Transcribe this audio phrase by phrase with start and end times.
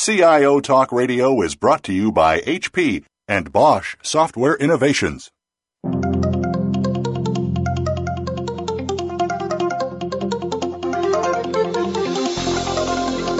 [0.00, 5.28] CIO Talk Radio is brought to you by HP and Bosch Software Innovations.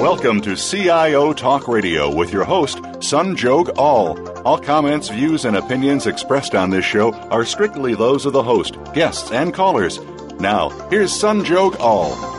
[0.03, 4.19] Welcome to CIO Talk Radio with your host, Sanjog Aul.
[4.41, 8.43] All All comments, views, and opinions expressed on this show are strictly those of the
[8.43, 10.01] host, guests, and callers.
[10.41, 12.38] Now, here's Sanjog Aul.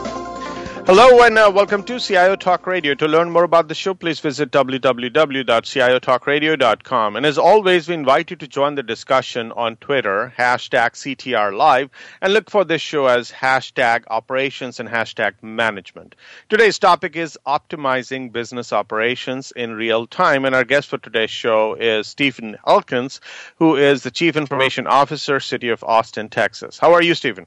[0.86, 2.94] Hello and uh, welcome to CIO Talk Radio.
[2.94, 7.16] To learn more about the show, please visit www.ciotalkradio.com.
[7.16, 11.90] And as always, we invite you to join the discussion on Twitter, hashtag CTR Live,
[12.20, 16.16] and look for this show as hashtag operations and hashtag management.
[16.48, 20.44] Today's topic is optimizing business operations in real time.
[20.44, 23.20] And our guest for today's show is Stephen Elkins,
[23.56, 26.78] who is the Chief Information Officer, City of Austin, Texas.
[26.78, 27.46] How are you, Stephen?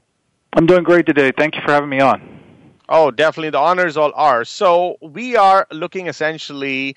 [0.54, 1.32] I'm doing great today.
[1.36, 2.43] Thank you for having me on.
[2.88, 3.50] Oh, definitely.
[3.50, 4.44] The honors all are.
[4.44, 6.96] So we are looking essentially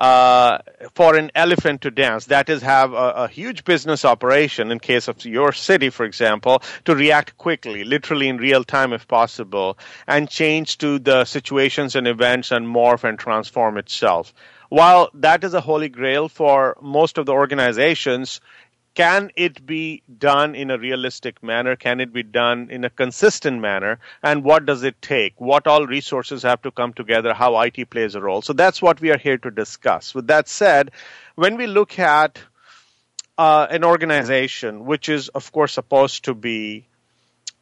[0.00, 0.58] uh,
[0.94, 2.26] for an elephant to dance.
[2.26, 6.62] That is, have a, a, huge business operation in case of your city, for example,
[6.84, 12.06] to react quickly, literally in real time if possible, and change to the situations and
[12.06, 14.32] events and morph and transform itself.
[14.68, 18.40] While that is a holy grail for most of the organizations,
[19.00, 21.74] can it be done in a realistic manner?
[21.74, 23.98] Can it be done in a consistent manner?
[24.22, 25.40] And what does it take?
[25.40, 27.32] What all resources have to come together?
[27.32, 28.42] How IT plays a role?
[28.42, 30.14] So that's what we are here to discuss.
[30.14, 30.90] With that said,
[31.34, 32.38] when we look at
[33.38, 36.86] uh, an organization, which is, of course, supposed to be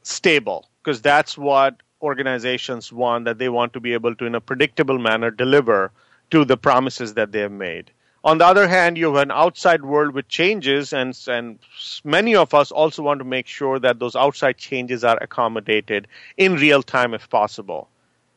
[0.02, 4.40] stable, because that's what organizations want, that they want to be able to, in a
[4.40, 5.92] predictable manner, deliver
[6.32, 7.92] to the promises that they have made.
[8.24, 11.58] On the other hand, you have an outside world with changes, and, and
[12.04, 16.54] many of us also want to make sure that those outside changes are accommodated in
[16.54, 17.88] real time if possible.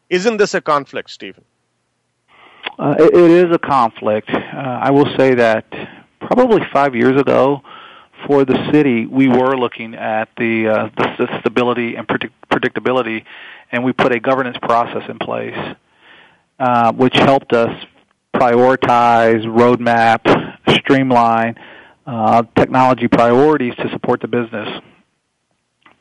[0.09, 1.43] Isn't this a conflict, Stephen?
[2.77, 4.29] Uh, it, it is a conflict.
[4.29, 5.65] Uh, I will say that
[6.19, 7.61] probably five years ago,
[8.27, 13.23] for the city, we were looking at the, uh, the stability and predict- predictability,
[13.71, 15.75] and we put a governance process in place,
[16.59, 17.83] uh, which helped us
[18.41, 20.19] prioritize, roadmap,
[20.79, 21.55] streamline
[22.07, 24.67] uh, technology priorities to support the business.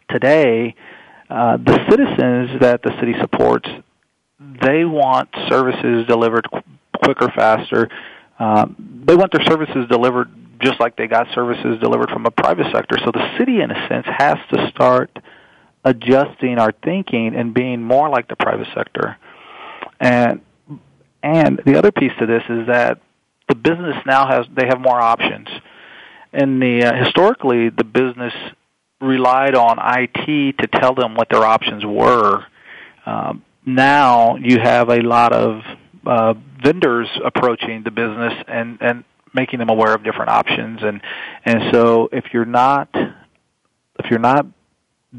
[0.08, 0.74] Today,
[1.28, 3.68] uh, the citizens that the city supports,
[4.62, 6.62] they want services delivered qu-
[6.96, 7.88] quicker, faster.
[8.38, 10.30] Uh, they want their services delivered
[10.60, 12.96] just like they got services delivered from a private sector.
[13.04, 15.10] So the city, in a sense, has to start
[15.84, 19.18] adjusting our thinking and being more like the private sector.
[20.00, 20.40] And
[21.22, 23.00] and the other piece to this is that
[23.48, 25.48] the business now has they have more options.
[26.32, 28.32] And the uh, historically the business
[29.00, 32.44] relied on IT to tell them what their options were.
[33.06, 35.62] Um, now you have a lot of
[36.06, 39.04] uh, vendors approaching the business and and
[39.34, 41.00] making them aware of different options and
[41.44, 44.46] and so if you're not if you're not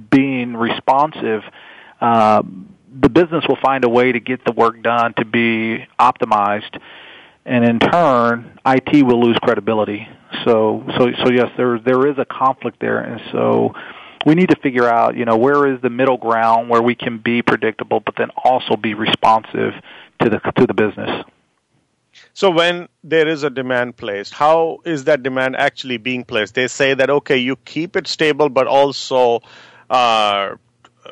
[0.09, 1.41] being responsive
[2.01, 2.41] uh,
[2.99, 6.79] the business will find a way to get the work done to be optimized,
[7.45, 10.07] and in turn, IT will lose credibility.
[10.45, 13.73] So, so, so yes, there there is a conflict there, and so
[14.25, 17.17] we need to figure out, you know, where is the middle ground where we can
[17.17, 19.73] be predictable, but then also be responsive
[20.21, 21.25] to the to the business.
[22.33, 26.55] So when there is a demand placed, how is that demand actually being placed?
[26.55, 29.41] They say that okay, you keep it stable, but also
[29.89, 30.55] uh,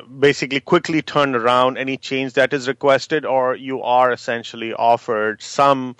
[0.06, 5.96] basically quickly turn around any change that is requested, or you are essentially offered some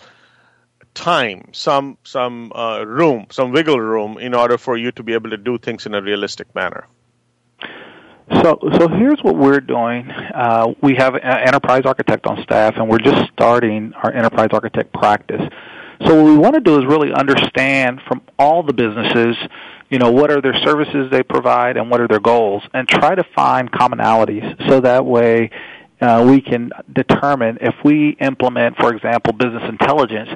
[0.94, 5.30] time, some some uh, room, some wiggle room in order for you to be able
[5.30, 6.86] to do things in a realistic manner.
[8.42, 10.08] So, so here's what we're doing.
[10.08, 14.92] Uh, we have an enterprise architect on staff, and we're just starting our enterprise architect
[14.92, 15.42] practice.
[16.06, 19.36] So, what we want to do is really understand from all the businesses
[19.90, 23.14] you know, what are their services they provide and what are their goals, and try
[23.14, 25.50] to find commonalities so that way
[26.00, 30.30] uh, we can determine if we implement, for example, business intelligence,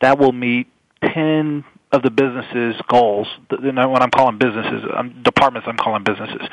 [0.00, 0.66] that will meet
[1.02, 3.26] 10 of the business's goals.
[3.62, 6.48] You know, when I'm calling businesses, um, departments, I'm calling businesses.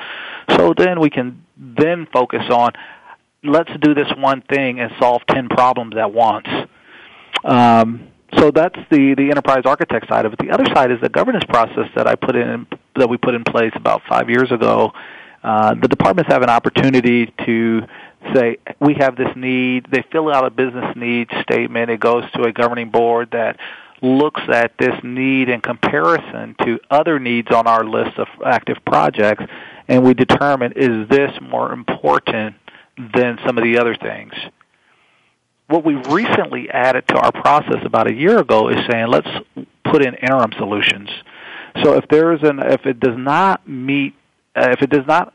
[0.50, 2.72] So then we can then focus on
[3.44, 6.48] let's do this one thing and solve 10 problems at once.
[7.44, 10.40] Um, so that's the the enterprise architect side of it.
[10.40, 13.44] The other side is the governance process that I put in that we put in
[13.44, 14.92] place about five years ago.
[15.44, 17.84] Uh, the departments have an opportunity to
[18.34, 19.88] say we have this need.
[19.90, 21.90] They fill out a business need statement.
[21.90, 23.58] It goes to a governing board that
[24.02, 29.44] looks at this need in comparison to other needs on our list of active projects,
[29.88, 32.56] and we determine is this more important
[32.98, 34.34] than some of the other things.
[35.68, 39.28] What we recently added to our process about a year ago is saying let's
[39.84, 41.10] put in interim solutions.
[41.84, 44.16] So if there is an if it does not meet
[44.56, 45.34] uh, if it does not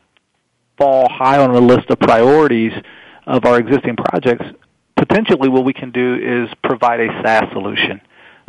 [0.77, 2.73] fall high on the list of priorities
[3.25, 4.45] of our existing projects,
[4.97, 8.01] potentially what we can do is provide a SaaS solution,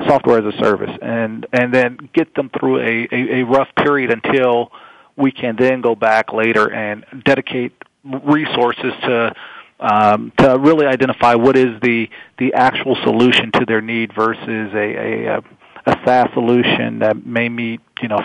[0.07, 4.11] software as a service, and and then get them through a, a, a rough period
[4.11, 4.73] until
[5.17, 7.73] we can then go back later and dedicate
[8.05, 9.35] resources to
[9.81, 15.27] um, to really identify what is the the actual solution to their need versus a
[15.27, 15.39] a,
[15.87, 18.21] a SaaS solution that may meet you know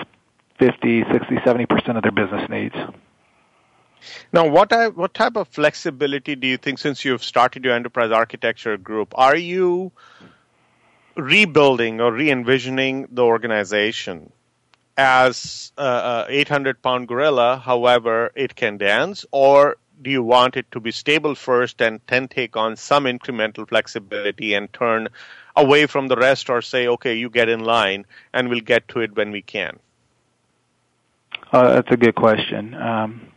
[0.59, 2.75] 50, 60, 70 percent of their business needs.
[4.31, 8.11] Now, what type, what type of flexibility do you think, since you've started your enterprise
[8.11, 9.91] architecture group, are you
[11.15, 14.31] rebuilding or re-envisioning the organization
[14.97, 20.79] as a 800 pound gorilla, however it can dance, or do you want it to
[20.79, 25.09] be stable first and then take on some incremental flexibility and turn
[25.55, 29.01] away from the rest or say, okay, you get in line and we'll get to
[29.01, 29.77] it when we can?
[31.51, 32.73] Uh, that's a good question.
[32.75, 33.27] Um,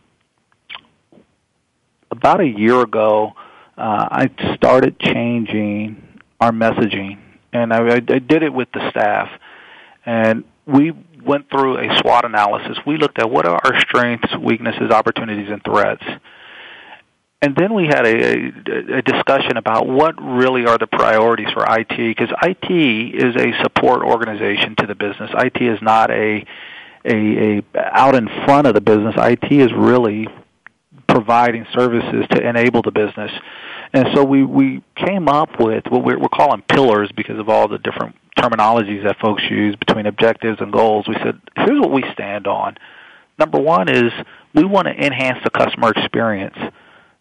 [2.11, 3.33] about a year ago,
[3.77, 7.17] uh, I started changing our messaging,
[7.51, 9.29] and I, I did it with the staff.
[10.05, 10.93] And we
[11.25, 12.77] went through a SWOT analysis.
[12.85, 16.03] We looked at what are our strengths, weaknesses, opportunities, and threats.
[17.43, 21.89] And then we had a, a, discussion about what really are the priorities for IT,
[21.89, 25.29] because IT is a support organization to the business.
[25.33, 26.45] IT is not a,
[27.03, 29.13] a, a out in front of the business.
[29.17, 30.29] IT is really
[31.09, 33.31] providing services to enable the business.
[33.91, 37.67] And so we, we came up with what we're, we're calling pillars because of all
[37.67, 41.09] the different terminologies that folks use between objectives and goals.
[41.09, 42.77] We said, here's what we stand on.
[43.37, 44.13] Number one is
[44.55, 46.55] we want to enhance the customer experience.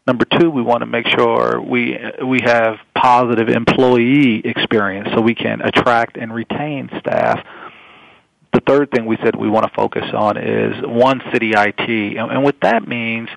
[0.07, 5.35] Number two, we want to make sure we we have positive employee experience so we
[5.35, 7.45] can attract and retain staff.
[8.53, 11.89] The third thing we said we want to focus on is one city IT,
[12.19, 13.29] and, and what that means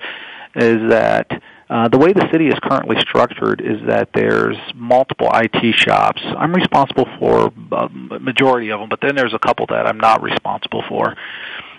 [0.56, 1.30] is that
[1.70, 6.22] uh, the way the city is currently structured is that there's multiple IT shops.
[6.26, 10.22] I'm responsible for a majority of them, but then there's a couple that I'm not
[10.22, 11.16] responsible for.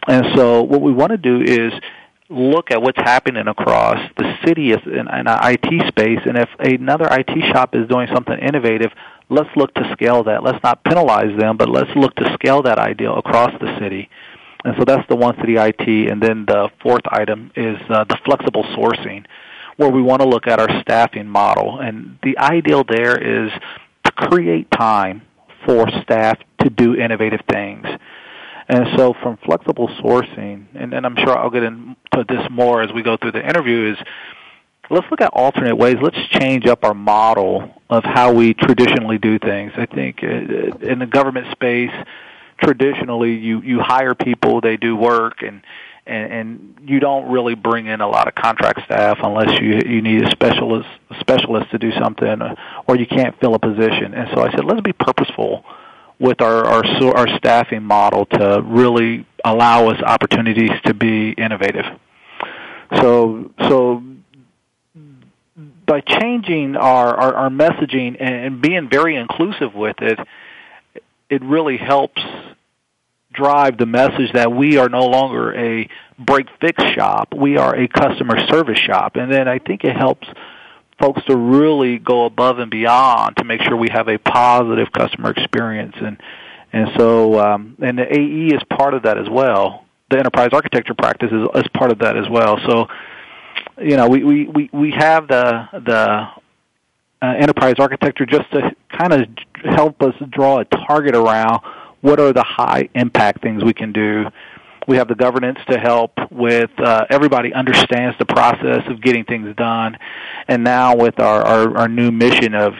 [0.09, 1.73] And so what we want to do is
[2.29, 7.31] look at what's happening across the city in, an IT space, and if another IT
[7.53, 8.91] shop is doing something innovative,
[9.29, 10.43] let's look to scale that.
[10.43, 14.09] Let's not penalize them, but let's look to scale that idea across the city.
[14.65, 16.11] And so that's the one city IT.
[16.11, 19.25] And then the fourth item is uh, the flexible sourcing,
[19.77, 21.79] where we want to look at our staffing model.
[21.81, 23.51] And the ideal there is
[24.05, 25.23] to create time
[25.65, 27.87] for staff to do innovative things.
[28.69, 31.97] And so from flexible sourcing, and, and I'm sure I'll get into
[32.29, 33.99] this more as we go through the interview, is
[34.91, 35.97] let's look at alternate ways.
[36.03, 39.73] Let's change up our model of how we traditionally do things.
[39.77, 41.93] I think uh, in the government space,
[42.61, 45.63] traditionally you you hire people, they do work, and
[46.05, 50.03] and, and you don't really bring in a lot of contract staff unless you you
[50.03, 52.41] need a specialist a specialist to do something,
[52.89, 54.15] or you can't fill a position.
[54.15, 55.65] And so I said, let's be purposeful
[56.19, 56.85] with our our
[57.17, 61.85] our staffing model to really allow us opportunities to be innovative.
[62.95, 64.03] So so
[65.87, 70.19] by changing our, our, our messaging and being very inclusive with it,
[71.31, 72.21] it really helps
[73.33, 77.35] drive the message that we are no longer a break fix shop.
[77.35, 79.17] We are a customer service shop.
[79.17, 80.27] And then I think it helps
[80.99, 85.31] folks to really go above and beyond to make sure we have a positive customer
[85.31, 85.95] experience.
[86.01, 86.17] And,
[86.73, 89.85] and so, um, and the AE is part of that as well.
[90.11, 92.59] The enterprise architecture practice is, is part of that as well.
[92.67, 92.87] So,
[93.79, 96.29] you know, we, we, we, have the, the
[97.23, 99.29] uh, enterprise architecture just to kind of
[99.65, 101.61] help us draw a target around
[102.01, 104.27] what are the high impact things we can do.
[104.87, 109.55] We have the governance to help with uh, everybody understands the process of getting things
[109.57, 109.99] done,
[110.47, 112.75] and now with our, our, our new mission of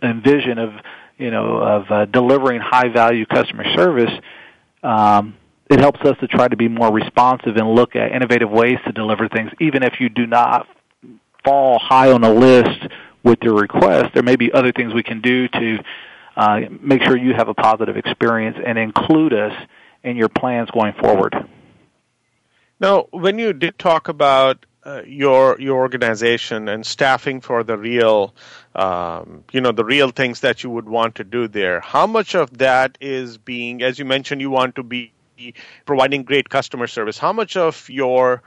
[0.00, 0.72] and vision of
[1.18, 4.10] you know of uh, delivering high value customer service,
[4.82, 5.36] um,
[5.70, 8.92] it helps us to try to be more responsive and look at innovative ways to
[8.92, 10.66] deliver things, even if you do not
[11.44, 12.86] fall high on the list
[13.22, 14.14] with your request.
[14.14, 15.78] There may be other things we can do to
[16.36, 19.52] uh, make sure you have a positive experience and include us
[20.04, 21.34] in your plans going forward.
[22.78, 28.34] Now, when you did talk about uh, your your organization and staffing for the real,
[28.74, 32.34] um, you know, the real things that you would want to do there, how much
[32.34, 35.12] of that is being, as you mentioned, you want to be
[35.86, 37.16] providing great customer service.
[37.18, 38.42] How much of your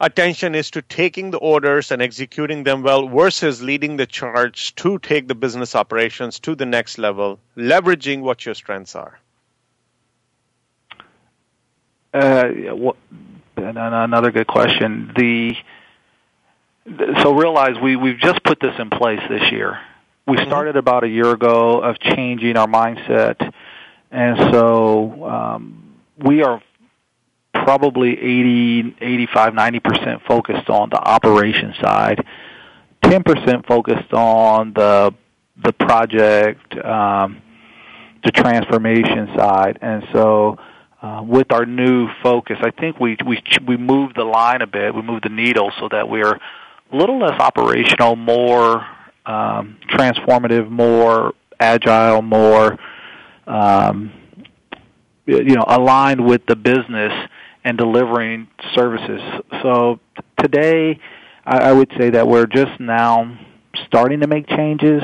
[0.00, 4.98] attention is to taking the orders and executing them well versus leading the charge to
[4.98, 9.18] take the business operations to the next level, leveraging what your strengths are?
[12.16, 12.94] Uh,
[13.58, 15.12] another good question.
[15.14, 15.54] The
[17.22, 19.78] so realize we we've just put this in place this year.
[20.26, 20.46] We mm-hmm.
[20.48, 23.52] started about a year ago of changing our mindset,
[24.10, 26.62] and so um, we are
[27.52, 32.24] probably 80, 85, 90% focused on the operation side,
[33.02, 35.12] 10% focused on the
[35.62, 37.42] the project, um,
[38.24, 40.58] the transformation side, and so.
[41.02, 44.94] Uh, with our new focus, I think we we we moved the line a bit.
[44.94, 48.86] We moved the needle so that we're a little less operational, more
[49.26, 52.78] um, transformative, more agile, more
[53.46, 54.10] um,
[55.26, 57.12] you know aligned with the business
[57.62, 59.20] and delivering services.
[59.62, 60.00] So
[60.40, 60.98] today,
[61.44, 63.38] I, I would say that we're just now
[63.86, 65.02] starting to make changes.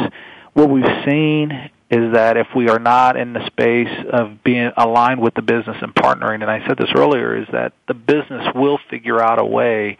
[0.54, 5.20] What we've seen is that if we are not in the space of being aligned
[5.20, 8.78] with the business and partnering, and I said this earlier, is that the business will
[8.88, 9.98] figure out a way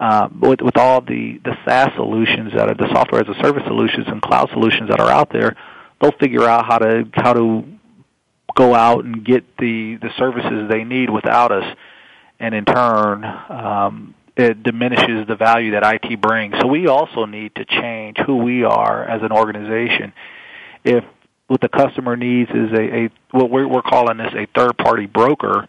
[0.00, 3.62] uh, with, with all the, the SaaS solutions that are the software as a service
[3.68, 5.56] solutions and cloud solutions that are out there,
[6.00, 7.62] they'll figure out how to how to
[8.56, 11.76] go out and get the the services they need without us,
[12.40, 16.56] and in turn, um, it diminishes the value that IT brings.
[16.60, 20.12] So we also need to change who we are as an organization.
[20.84, 21.04] If
[21.46, 25.06] what the customer needs is a, a what we're, we're calling this a third party
[25.06, 25.66] broker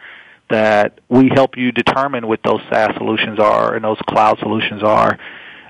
[0.50, 5.18] that we help you determine what those SaaS solutions are and those cloud solutions are,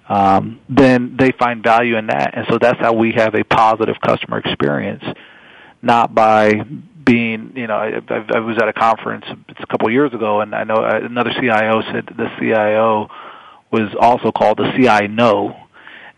[0.10, 3.96] um, then they find value in that, and so that's how we have a positive
[4.06, 5.04] customer experience,
[5.82, 6.54] not by
[7.06, 10.54] being, you know, I, I was at a conference a couple of years ago, and
[10.54, 13.10] I know another CIO said the CIO
[13.72, 15.56] was also called the CIO,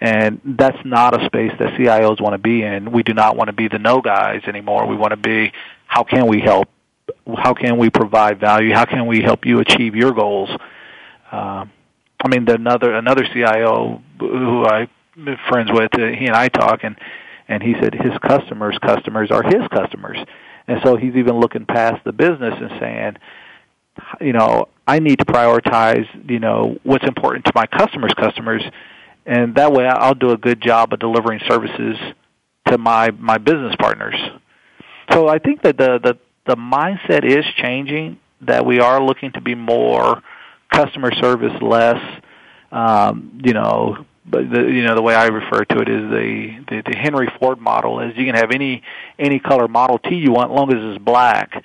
[0.02, 2.92] and that's not a space that CIOs want to be in.
[2.92, 4.88] We do not want to be the no guys anymore.
[4.88, 5.52] We want to be
[5.88, 6.70] how can we help?
[7.38, 8.74] How can we provide value?
[8.74, 10.50] How can we help you achieve your goals?
[11.32, 11.66] Uh,
[12.24, 14.88] I mean, another another CIO who I
[15.18, 16.98] am friends with, uh, he and I talk, and
[17.48, 20.18] and he said his customers' customers are his customers
[20.68, 23.18] and so he's even looking past the business and saying,
[24.20, 28.64] you know, I need to prioritize, you know, what's important to my customers' customers,
[29.26, 31.98] and that way I'll do a good job of delivering services
[32.68, 34.16] to my my business partners.
[35.12, 38.20] So I think that the the the mindset is changing.
[38.42, 40.22] That we are looking to be more
[40.72, 42.02] customer service, less,
[42.72, 46.66] um, you know, but the, you know the way I refer to it is the,
[46.70, 48.84] the the Henry Ford model is you can have any
[49.20, 51.64] any color Model T you want, long as it's black.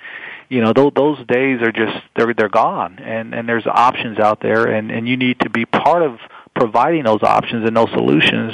[0.49, 4.41] You know those those days are just they're they're gone, and and there's options out
[4.41, 6.19] there, and and you need to be part of
[6.61, 8.53] providing those options and those solutions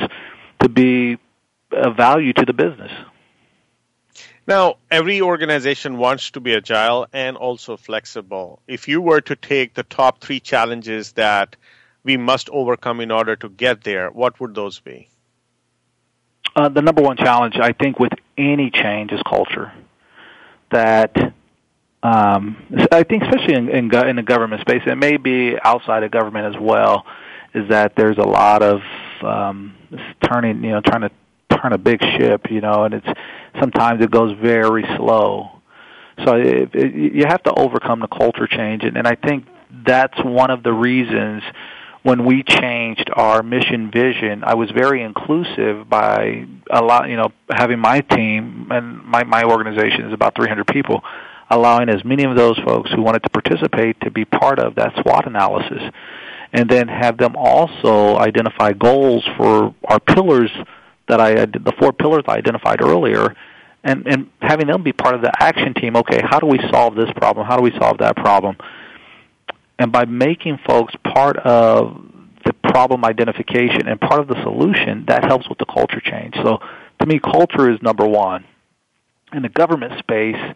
[0.61, 1.17] to be
[1.73, 2.91] of value to the business.
[4.47, 8.61] Now, every organization wants to be agile and also flexible.
[8.65, 11.57] If you were to take the top three challenges that
[12.05, 15.09] we must overcome in order to get there, what would those be?
[16.55, 19.73] Uh, the number one challenge, I think, with any change is culture.
[20.71, 21.13] That
[22.03, 22.55] um,
[22.89, 26.55] I think, especially in, in, in the government space, it may be outside of government
[26.55, 27.05] as well,
[27.57, 28.81] is that there's a lot of
[29.21, 29.75] um,
[30.23, 31.11] turning, you know, trying to
[31.49, 33.07] turn a big ship, you know, and it's
[33.59, 35.51] sometimes it goes very slow.
[36.25, 39.45] So it, it, you have to overcome the culture change, and, and I think
[39.85, 41.43] that's one of the reasons
[42.03, 47.33] when we changed our mission vision, I was very inclusive by a lot, you know,
[47.49, 51.03] having my team and my my organization is about 300 people,
[51.49, 54.93] allowing as many of those folks who wanted to participate to be part of that
[55.01, 55.81] SWOT analysis,
[56.53, 60.51] and then have them also identify goals for our pillars
[61.07, 63.35] that I the four pillars I identified earlier,
[63.83, 65.95] and and having them be part of the action team.
[65.95, 67.45] Okay, how do we solve this problem?
[67.45, 68.57] How do we solve that problem?
[69.79, 72.01] And by making folks part of
[72.45, 76.33] the problem identification and part of the solution, that helps with the culture change.
[76.43, 76.59] So
[76.99, 78.45] to me, culture is number one.
[79.33, 80.55] In the government space,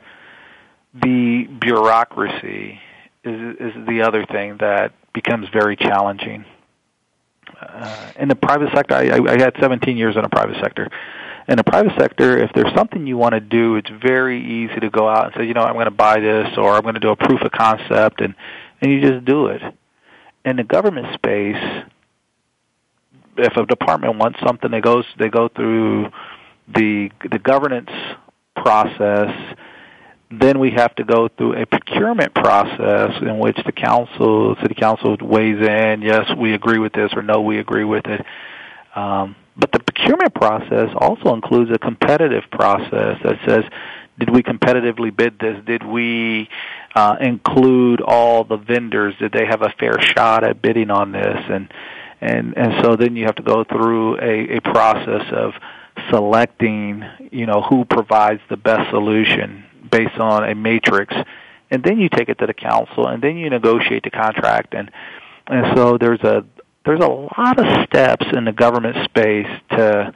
[0.94, 2.80] the bureaucracy
[3.24, 6.46] is, is the other thing that becomes very challenging.
[7.60, 10.90] Uh, in the private sector, I, I had 17 years in the private sector.
[11.48, 14.90] In the private sector, if there's something you want to do, it's very easy to
[14.90, 17.00] go out and say, you know, I'm going to buy this, or I'm going to
[17.00, 18.36] do a proof of concept, and
[18.80, 19.62] and you just do it.
[20.46, 21.84] In the government space,
[23.38, 26.10] if a department wants something, they goes they go through
[26.74, 27.92] the the governance
[28.56, 29.56] process.
[30.32, 35.18] Then we have to go through a procurement process in which the council, city council
[35.20, 38.26] weighs in, yes, we agree with this, or no, we agree with it.
[38.96, 43.64] Um, but the procurement process also includes a competitive process that says,
[44.20, 45.64] did we competitively bid this?
[45.66, 46.50] Did we
[46.96, 49.16] uh, include all the vendors?
[49.20, 51.38] Did they have a fair shot at bidding on this?
[51.50, 51.74] And
[52.20, 55.54] and and so then you have to go through a, a process of
[56.12, 61.14] selecting, you know, who provides the best solution based on a matrix,
[61.70, 64.92] and then you take it to the council, and then you negotiate the contract, and
[65.48, 66.46] and so there's a
[66.86, 70.14] there's a lot of steps in the government space to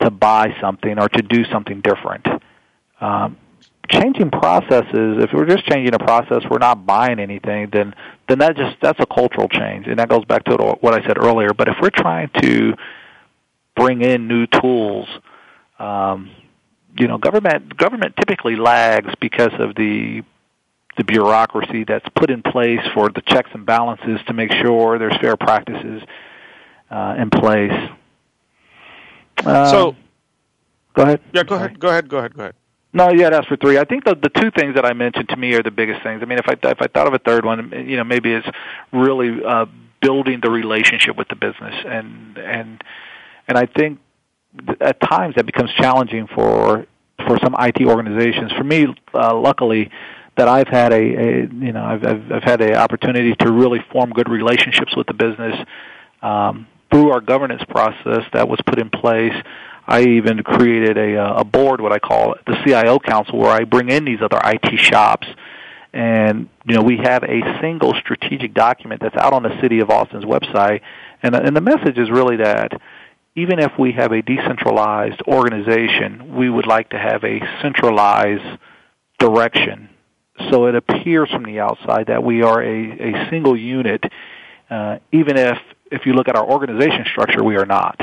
[0.00, 2.26] to buy something or to do something different.
[3.00, 3.36] Um,
[3.88, 7.94] changing processes, if we're just changing a process, we're not buying anything, then
[8.28, 11.18] then that just that's a cultural change, and that goes back to what I said
[11.18, 11.52] earlier.
[11.52, 12.74] But if we're trying to
[13.74, 15.08] bring in new tools,
[15.78, 16.30] um,
[16.98, 20.22] you know, government government typically lags because of the
[20.96, 25.16] the bureaucracy that's put in place for the checks and balances to make sure there's
[25.20, 26.02] fair practices
[26.90, 27.90] uh, in place.
[29.44, 29.96] Um, so,
[30.94, 31.20] go ahead.
[31.34, 31.78] Yeah, go ahead.
[31.78, 32.08] Go ahead.
[32.08, 32.34] Go ahead.
[32.34, 32.54] Go ahead.
[32.92, 33.78] No, yeah, that's for three.
[33.78, 36.22] I think the the two things that I mentioned to me are the biggest things.
[36.22, 38.46] I mean, if I if I thought of a third one, you know, maybe it's
[38.90, 39.66] really uh,
[40.00, 42.82] building the relationship with the business, and and
[43.48, 43.98] and I think
[44.80, 46.86] at times that becomes challenging for
[47.26, 48.52] for some IT organizations.
[48.52, 49.90] For me, uh, luckily,
[50.36, 53.80] that I've had a, a you know I've, I've I've had a opportunity to really
[53.90, 55.54] form good relationships with the business
[56.22, 59.34] um, through our governance process that was put in place.
[59.88, 63.62] I even created a, uh, a board, what I call the CIO Council, where I
[63.62, 65.28] bring in these other IT shops,
[65.92, 69.90] and you know we have a single strategic document that's out on the City of
[69.90, 70.80] Austin's website,
[71.22, 72.72] and and the message is really that
[73.36, 78.58] even if we have a decentralized organization, we would like to have a centralized
[79.18, 79.90] direction.
[80.50, 84.04] So it appears from the outside that we are a, a single unit,
[84.70, 85.58] uh, even if
[85.90, 88.00] if you look at our organization structure, we are not.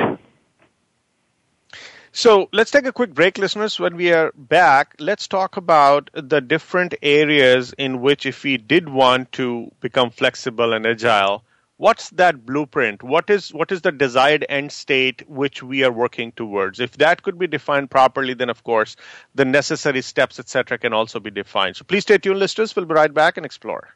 [2.13, 3.79] So let's take a quick break, listeners.
[3.79, 8.87] When we are back, let's talk about the different areas in which, if we did
[8.87, 11.43] want to become flexible and agile,
[11.77, 13.03] what's that blueprint?
[13.03, 16.79] What is what is the desired end state which we are working towards?
[16.79, 18.95] If that could be defined properly, then of course
[19.35, 21.75] the necessary steps, etc., can also be defined.
[21.75, 22.75] So please stay tuned, listeners.
[22.75, 23.89] We'll be right back and explore.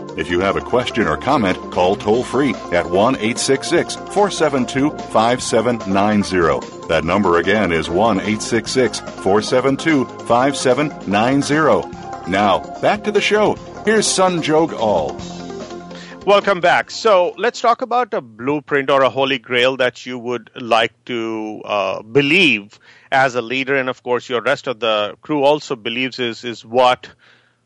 [0.17, 6.87] If you have a question or comment, call toll free at 1 866 472 5790.
[6.87, 12.29] That number again is 1 866 472 5790.
[12.29, 13.55] Now, back to the show.
[13.85, 15.17] Here's Sanjog Aul.
[16.25, 16.91] Welcome back.
[16.91, 21.61] So let's talk about a blueprint or a holy grail that you would like to
[21.65, 22.77] uh, believe
[23.11, 26.63] as a leader, and of course, your rest of the crew also believes is is
[26.63, 27.09] what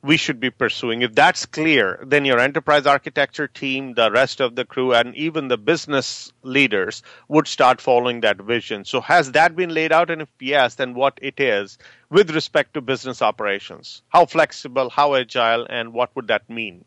[0.05, 1.01] we should be pursuing.
[1.01, 5.47] If that's clear, then your enterprise architecture team, the rest of the crew, and even
[5.47, 8.85] the business leaders would start following that vision.
[8.85, 10.11] So, has that been laid out?
[10.11, 14.03] And if yes, then what it is with respect to business operations?
[14.09, 16.85] How flexible, how agile, and what would that mean?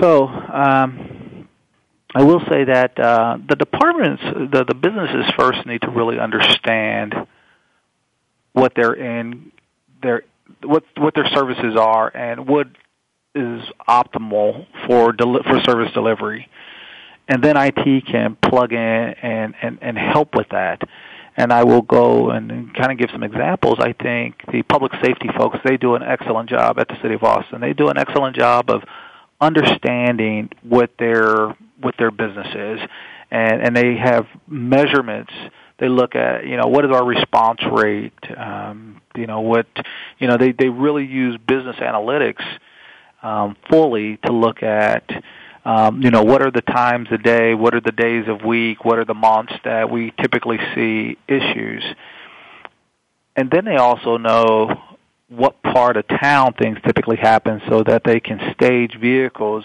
[0.00, 1.48] So, um,
[2.14, 7.14] I will say that uh, the departments, the, the businesses first need to really understand
[8.52, 9.52] what their in
[10.02, 10.22] their
[10.62, 12.68] what what their services are and what
[13.34, 16.48] is optimal for deli- for service delivery,
[17.28, 20.82] and then IT can plug in and and and help with that.
[21.34, 23.78] And I will go and kind of give some examples.
[23.80, 27.22] I think the public safety folks they do an excellent job at the city of
[27.22, 27.62] Austin.
[27.62, 28.82] They do an excellent job of
[29.40, 32.80] understanding what their what their business is,
[33.30, 35.32] and and they have measurements
[35.82, 38.14] they look at you know what is our response rate?
[38.36, 39.66] Um, you know what
[40.20, 42.44] you know they they really use business analytics
[43.20, 45.10] um, fully to look at
[45.64, 48.84] um, you know what are the times of day what are the days of week
[48.84, 51.82] what are the months that we typically see issues.
[53.34, 54.80] And then they also know
[55.30, 59.64] what part of town things typically happen so that they can stage vehicles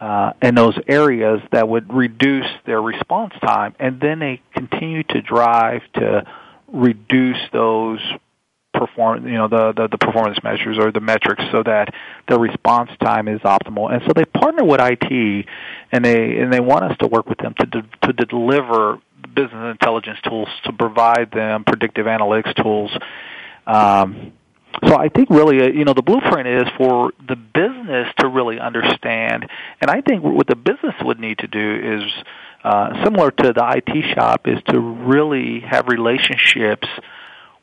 [0.00, 5.22] uh, in those areas that would reduce their response time, and then they continue to
[5.22, 6.26] drive to
[6.68, 8.00] reduce those
[8.74, 11.88] perform you know the, the the performance measures or the metrics so that
[12.28, 13.90] the response time is optimal.
[13.90, 15.46] And so they partner with IT
[15.92, 18.98] and they and they want us to work with them to de- to deliver
[19.34, 22.90] business intelligence tools to provide them predictive analytics tools
[23.66, 24.32] um,
[24.84, 28.60] so I think really, uh, you know, the blueprint is for the business to really
[28.60, 29.48] understand,
[29.80, 32.12] and I think what the business would need to do is
[32.62, 36.88] uh, similar to the IT shop, is to really have relationships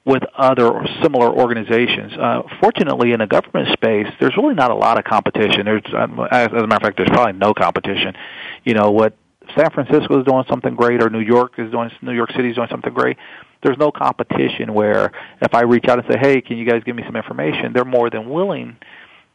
[0.06, 2.14] with other similar organizations.
[2.14, 5.66] Uh, fortunately, in the government space, there's really not a lot of competition.
[5.66, 8.16] There's, um, as a matter of fact, there's probably no competition.
[8.64, 9.16] You know what
[9.58, 12.56] San Francisco is doing something great, or New York is doing New York City is
[12.56, 13.18] doing something great
[13.64, 16.96] there's no competition where if I reach out and say, "Hey, can you guys give
[16.96, 18.78] me some information?" they're more than willing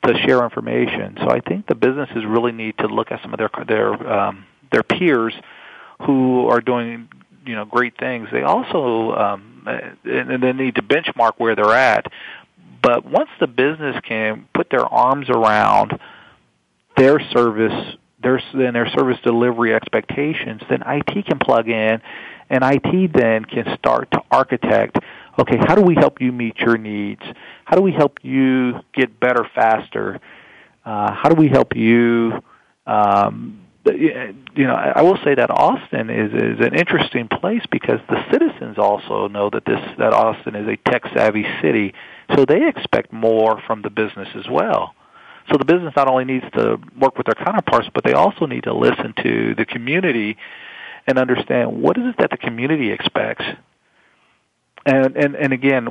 [0.04, 1.16] to share information.
[1.20, 4.44] So I think the businesses really need to look at some of their their um,
[4.70, 5.34] their peers
[6.06, 7.08] who are doing
[7.44, 8.28] you know great things.
[8.30, 9.58] They also um,
[10.04, 12.06] and they need to benchmark where they're at.
[12.82, 15.98] But once the business can put their arms around
[16.96, 22.00] their service, their and their service delivery expectations, then IT can plug in
[22.50, 24.98] and IT then can start to architect,
[25.38, 27.22] okay, how do we help you meet your needs?
[27.64, 30.20] How do we help you get better faster?
[30.84, 32.42] Uh, how do we help you
[32.86, 33.60] um,
[33.94, 38.78] you know, I will say that Austin is is an interesting place because the citizens
[38.78, 41.94] also know that this that Austin is a tech savvy city,
[42.34, 44.94] so they expect more from the business as well.
[45.50, 48.64] So the business not only needs to work with their counterparts, but they also need
[48.64, 50.36] to listen to the community
[51.08, 53.44] and understand what is it that the community expects.
[54.86, 55.88] And and and again,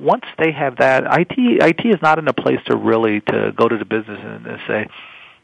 [0.00, 3.68] once they have that, IT IT is not in a place to really to go
[3.68, 4.86] to the business and, and say,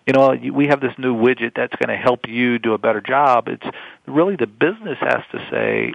[0.06, 3.00] you know, we have this new widget that's going to help you do a better
[3.00, 3.48] job.
[3.48, 3.66] It's
[4.06, 5.92] really the business has to say,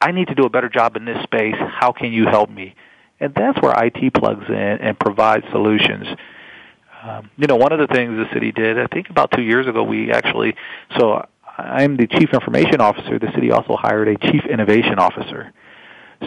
[0.00, 1.56] I need to do a better job in this space.
[1.56, 2.74] How can you help me?
[3.20, 6.06] And that's where IT plugs in and provides solutions.
[7.02, 9.66] Um, you know, one of the things the city did, I think about two years
[9.66, 10.54] ago, we actually,
[10.98, 11.24] so
[11.58, 13.18] I'm the chief information officer.
[13.18, 15.52] The city also hired a chief innovation officer.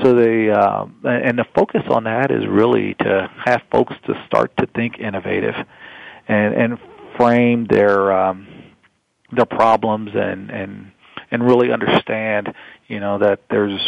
[0.03, 4.55] So they um, and the focus on that is really to have folks to start
[4.57, 5.55] to think innovative,
[6.27, 6.79] and and
[7.17, 8.47] frame their um,
[9.31, 10.91] their problems and and
[11.29, 12.53] and really understand
[12.87, 13.79] you know that there's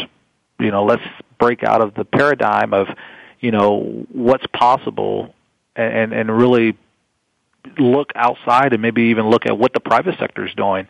[0.59, 1.03] you know let's
[1.39, 2.87] break out of the paradigm of
[3.39, 5.33] you know what's possible
[5.75, 6.77] and and really
[7.77, 10.85] look outside and maybe even look at what the private sector is doing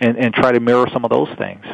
[0.00, 1.64] and, and try to mirror some of those things.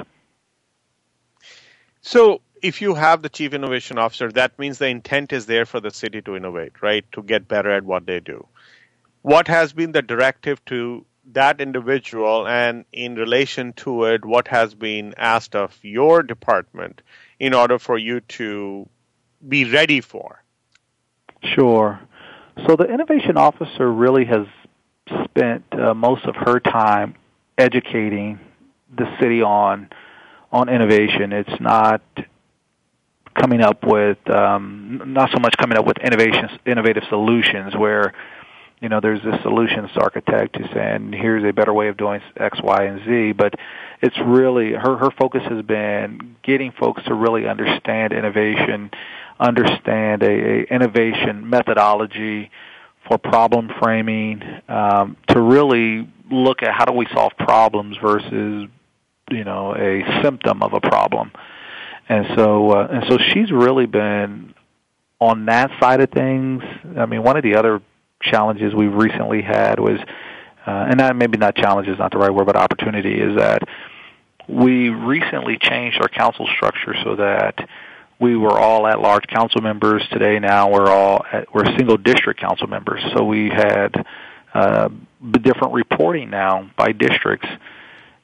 [2.02, 5.80] So, if you have the chief innovation officer, that means the intent is there for
[5.80, 7.04] the city to innovate, right?
[7.12, 8.46] To get better at what they do.
[9.22, 14.74] What has been the directive to that individual, and in relation to it, what has
[14.74, 17.02] been asked of your department
[17.38, 18.88] in order for you to
[19.46, 20.42] be ready for?
[21.42, 22.00] Sure.
[22.66, 24.46] So the innovation officer really has
[25.24, 27.16] spent uh, most of her time
[27.58, 28.38] educating
[28.96, 29.88] the city on
[30.52, 31.32] on innovation.
[31.32, 32.02] It's not
[33.34, 38.14] coming up with um, not so much coming up with innovations, innovative solutions where
[38.80, 42.58] you know there's this solutions architect who's saying here's a better way of doing X,
[42.62, 43.54] Y, and Z, but
[44.02, 48.90] it's really her her focus has been getting folks to really understand innovation,
[49.40, 52.50] understand a, a innovation methodology
[53.08, 58.68] for problem framing, um, to really look at how do we solve problems versus
[59.30, 61.32] you know a symptom of a problem
[62.08, 64.54] and so uh, and so she's really been
[65.20, 66.62] on that side of things
[66.96, 67.80] i mean one of the other
[68.22, 69.98] challenges we've recently had was
[70.66, 73.62] uh, and that maybe not challenge is not the right word but opportunity is that
[74.48, 77.68] we recently changed our council structure so that
[78.18, 80.02] we were all at large council members.
[80.10, 83.02] Today, now we're all at, we're single district council members.
[83.14, 84.06] So we had
[84.56, 84.88] uh,
[85.42, 87.48] different reporting now by districts.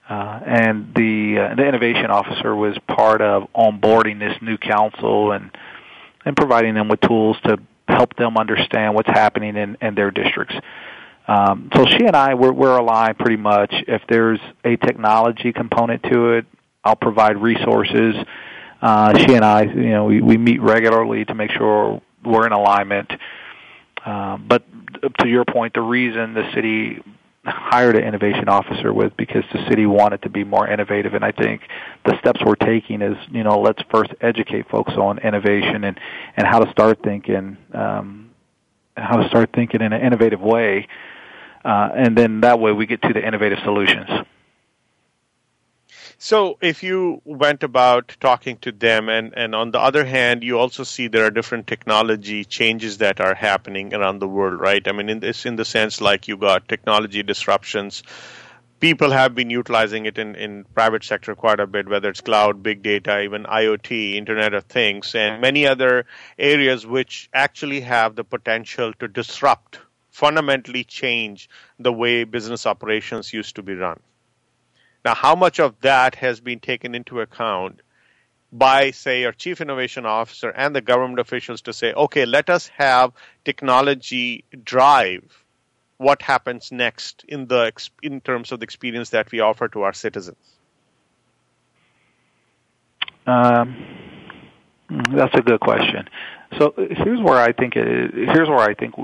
[0.08, 5.50] Uh, and the uh, the innovation officer was part of onboarding this new council and
[6.24, 7.56] and providing them with tools to
[7.88, 10.54] help them understand what's happening in, in their districts.
[11.28, 13.72] Um, so she and I we're, we're aligned pretty much.
[13.86, 16.46] If there's a technology component to it,
[16.84, 18.14] I'll provide resources.
[18.80, 22.52] Uh, she and I, you know, we, we meet regularly to make sure we're in
[22.52, 23.12] alignment.
[24.04, 24.64] Um, but
[25.20, 27.00] to your point, the reason the city
[27.44, 31.32] hired an innovation officer was because the city wanted to be more innovative, and I
[31.32, 31.62] think
[32.04, 35.98] the steps we're taking is, you know, let's first educate folks on innovation and
[36.36, 38.30] and how to start thinking, um,
[38.96, 40.86] how to start thinking in an innovative way,
[41.64, 44.08] uh, and then that way we get to the innovative solutions.
[46.24, 50.56] So if you went about talking to them, and, and on the other hand, you
[50.56, 54.86] also see there are different technology changes that are happening around the world, right?
[54.86, 58.04] I mean, in this, in the sense like you got technology disruptions.
[58.78, 62.62] People have been utilizing it in, in private sector quite a bit, whether it's cloud,
[62.62, 66.06] big data, even IoT, Internet of Things, and many other
[66.38, 69.80] areas which actually have the potential to disrupt,
[70.12, 73.98] fundamentally change the way business operations used to be run.
[75.04, 77.80] Now, how much of that has been taken into account
[78.52, 82.68] by, say, our chief innovation officer and the government officials to say, okay, let us
[82.68, 83.12] have
[83.44, 85.42] technology drive
[86.02, 89.92] what happens next in the in terms of the experience that we offer to our
[89.92, 90.36] citizens?
[93.26, 93.76] Um,
[95.14, 96.08] that's a good question.
[96.58, 98.94] So here's where I think it, here's where I think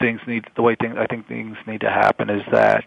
[0.00, 2.84] things need the way things I think things need to happen is that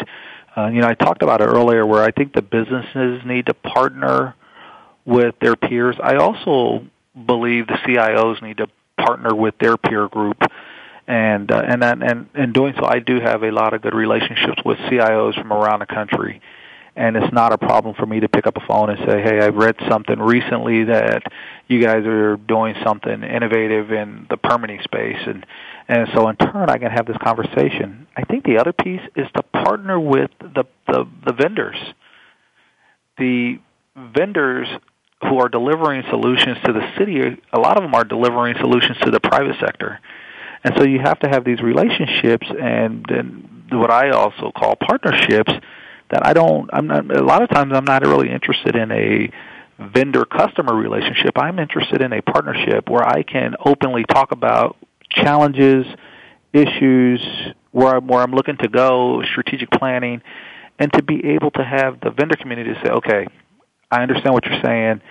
[0.56, 3.54] uh, you know, I talked about it earlier where I think the businesses need to
[3.54, 4.36] partner
[5.06, 5.96] with their peers.
[6.02, 6.86] I also
[7.26, 10.42] believe the CIOs need to partner with their peer group.
[11.08, 13.96] And uh, and then and in doing so, I do have a lot of good
[13.96, 16.42] relationships with CIOs from around the country,
[16.96, 19.42] and it's not a problem for me to pick up a phone and say, "Hey,
[19.42, 21.24] I read something recently that
[21.68, 25.46] you guys are doing something innovative in the permitting space," and
[25.92, 28.08] and so in turn, I can have this conversation.
[28.16, 31.76] I think the other piece is to partner with the, the, the vendors.
[33.18, 33.60] The
[33.98, 34.70] vendors
[35.20, 37.20] who are delivering solutions to the city,
[37.52, 40.00] a lot of them are delivering solutions to the private sector.
[40.64, 45.52] And so you have to have these relationships and, and what I also call partnerships
[46.10, 49.30] that I don't, I'm not, a lot of times I'm not really interested in a
[49.78, 51.38] vendor customer relationship.
[51.38, 54.78] I'm interested in a partnership where I can openly talk about
[55.12, 55.86] challenges,
[56.54, 57.22] issues,
[57.72, 60.22] where I'm, where I'm looking to go, strategic planning,
[60.80, 63.28] and to be able to have the vendor community say, okay,
[63.90, 65.02] I understand what you're saying.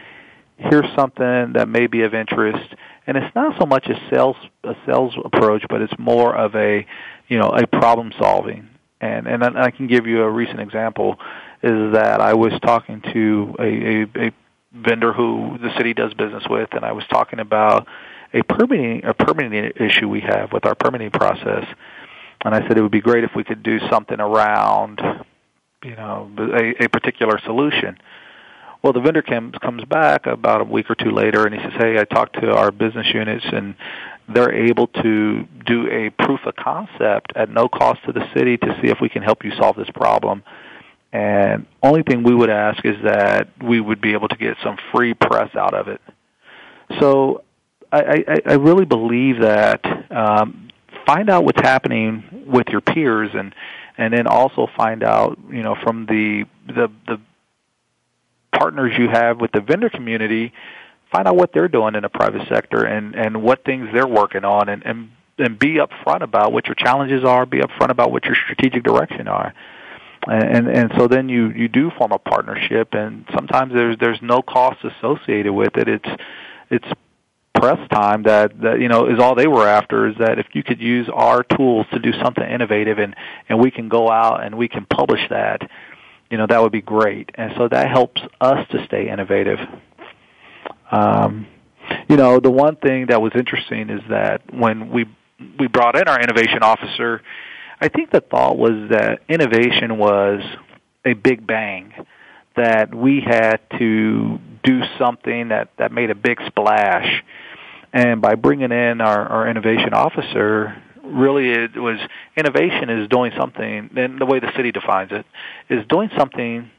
[0.57, 2.75] Here's something that may be of interest,
[3.07, 6.87] and it's not so much a sales a sales approach, but it's more of a
[7.29, 8.69] you know a problem solving.
[9.01, 11.19] And and I can give you a recent example
[11.63, 14.33] is that I was talking to a, a, a
[14.73, 17.87] vendor who the city does business with, and I was talking about
[18.33, 21.65] a permitting a permitting issue we have with our permitting process.
[22.43, 25.01] And I said it would be great if we could do something around,
[25.85, 27.99] you know, a, a particular solution.
[28.83, 31.75] Well, the vendor comes comes back about a week or two later, and he says,
[31.77, 33.75] "Hey, I talked to our business units, and
[34.29, 38.79] they're able to do a proof of concept at no cost to the city to
[38.81, 40.43] see if we can help you solve this problem."
[41.13, 44.79] And only thing we would ask is that we would be able to get some
[44.93, 46.01] free press out of it.
[47.01, 47.43] So
[47.93, 50.69] I, I, I really believe that um,
[51.07, 53.55] find out what's happening with your peers and
[53.99, 57.21] and then also find out you know from the the the
[58.53, 60.53] partners you have with the vendor community
[61.11, 64.45] find out what they're doing in the private sector and and what things they're working
[64.45, 68.25] on and and and be upfront about what your challenges are be upfront about what
[68.25, 69.55] your strategic direction are.
[70.27, 74.43] And and so then you you do form a partnership and sometimes there's there's no
[74.43, 75.89] cost associated with it.
[75.89, 76.23] It's
[76.71, 76.89] it's
[77.55, 80.63] press time that, that you know is all they were after is that if you
[80.63, 83.15] could use our tools to do something innovative and
[83.49, 85.61] and we can go out and we can publish that
[86.31, 87.31] you know that would be great.
[87.35, 89.59] And so that helps us to stay innovative.
[90.91, 91.47] Um,
[92.09, 95.07] you know the one thing that was interesting is that when we
[95.59, 97.23] we brought in our innovation officer
[97.81, 100.41] i think the thought was that innovation was
[101.05, 101.93] a big bang
[102.57, 107.23] that we had to do something that that made a big splash
[107.93, 111.99] and by bringing in our, our innovation officer really it was
[112.37, 115.27] innovation is doing something and the way the city defines it
[115.69, 116.71] is doing something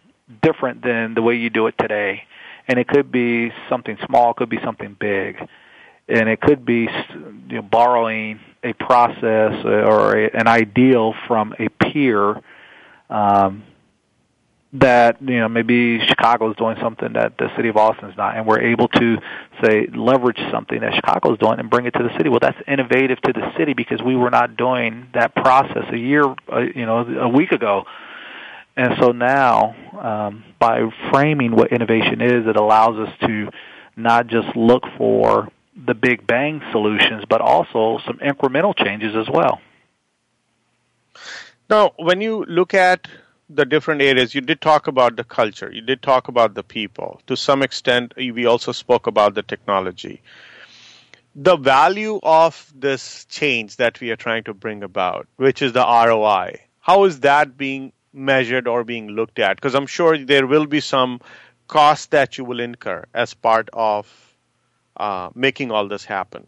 [0.42, 2.24] different than the way you do it today
[2.68, 5.38] and it could be something small, it could be something big,
[6.08, 6.88] and it could be
[7.50, 12.42] you know, borrowing a process or a, an ideal from a peer.
[13.10, 13.64] Um,
[14.74, 18.38] that you know maybe Chicago is doing something that the city of Austin is not,
[18.38, 19.18] and we're able to
[19.64, 22.30] say leverage something that Chicago is doing and bring it to the city.
[22.30, 26.24] Well, that's innovative to the city because we were not doing that process a year,
[26.52, 27.86] uh, you know, a week ago.
[28.78, 33.50] And so now, um, by framing what innovation is, it allows us to
[33.98, 35.50] not just look for
[35.86, 39.60] the big bang solutions, but also some incremental changes as well.
[41.70, 43.08] Now, when you look at
[43.56, 47.22] the different areas, you did talk about the culture, you did talk about the people.
[47.28, 50.22] To some extent, we also spoke about the technology.
[51.36, 55.86] The value of this change that we are trying to bring about, which is the
[55.86, 59.56] ROI, how is that being measured or being looked at?
[59.56, 61.22] Because I'm sure there will be some
[61.68, 64.08] cost that you will incur as part of
[64.98, 66.48] uh, making all this happen.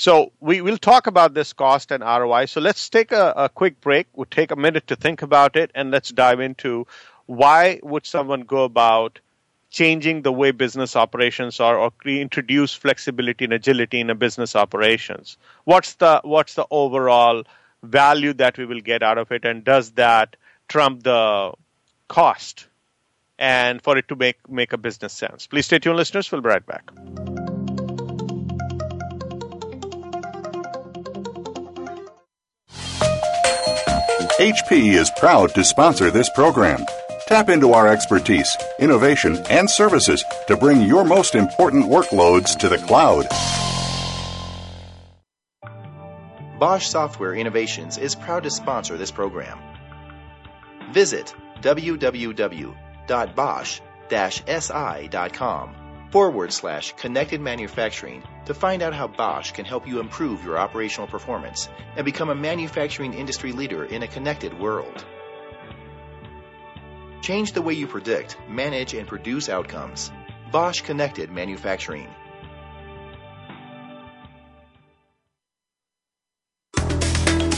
[0.00, 2.46] So we will talk about this cost and ROI.
[2.46, 4.06] So let's take a, a, quick break.
[4.14, 6.86] We'll take a minute to think about it, and let's dive into
[7.26, 9.20] why would someone go about
[9.68, 15.36] changing the way business operations are, or introduce flexibility and agility in a business operations.
[15.64, 17.42] What's the what's the overall
[17.82, 20.36] value that we will get out of it, and does that
[20.68, 21.52] trump the
[22.08, 22.68] cost?
[23.38, 25.46] And for it to make make a business sense.
[25.46, 26.32] Please stay tuned, listeners.
[26.32, 26.90] We'll be right back.
[34.40, 36.86] HP is proud to sponsor this program.
[37.26, 42.78] Tap into our expertise, innovation, and services to bring your most important workloads to the
[42.78, 43.26] cloud.
[46.58, 49.58] Bosch Software Innovations is proud to sponsor this program.
[50.90, 52.70] Visit www.bosch-si.com
[56.10, 61.06] forward slash connected manufacturing to find out how Bosch can help you improve your operational
[61.06, 65.04] performance and become a manufacturing industry leader in a connected world.
[67.22, 70.10] Change the way you predict, manage, and produce outcomes.
[70.50, 72.08] Bosch Connected Manufacturing.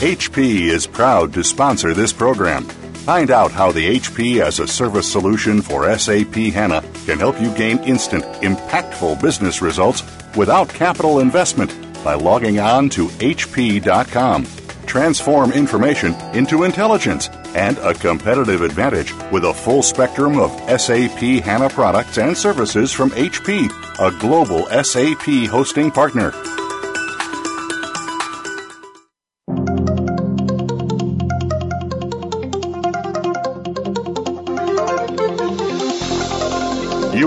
[0.03, 2.67] HP is proud to sponsor this program.
[3.03, 7.53] Find out how the HP as a service solution for SAP HANA can help you
[7.53, 10.03] gain instant, impactful business results
[10.37, 14.47] without capital investment by logging on to HP.com.
[14.85, 21.71] Transform information into intelligence and a competitive advantage with a full spectrum of SAP HANA
[21.71, 26.31] products and services from HP, a global SAP hosting partner.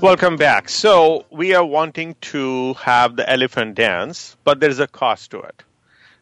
[0.00, 0.68] Welcome back.
[0.68, 5.62] So we are wanting to have the elephant dance, but there's a cost to it.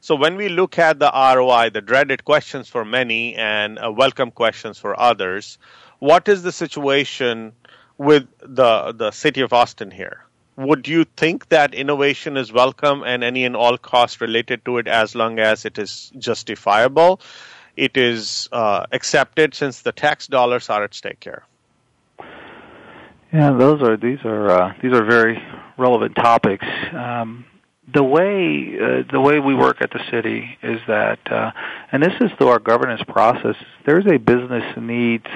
[0.01, 4.31] So when we look at the ROI, the dreaded questions for many and uh, welcome
[4.31, 5.59] questions for others,
[5.99, 7.53] what is the situation
[7.99, 10.25] with the the city of Austin here?
[10.55, 14.87] Would you think that innovation is welcome and any and all costs related to it
[14.87, 17.21] as long as it is justifiable?
[17.77, 21.43] It is uh, accepted since the tax dollars are at stake here.
[23.35, 25.43] Yeah, those are these are uh, these are very
[25.77, 26.65] relevant topics.
[26.93, 27.45] Um,
[27.93, 31.51] the way uh, the way we work at the city is that, uh,
[31.91, 33.57] and this is through our governance process.
[33.85, 35.27] There's a business needs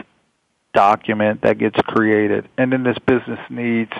[0.72, 3.90] document that gets created, and in this business needs,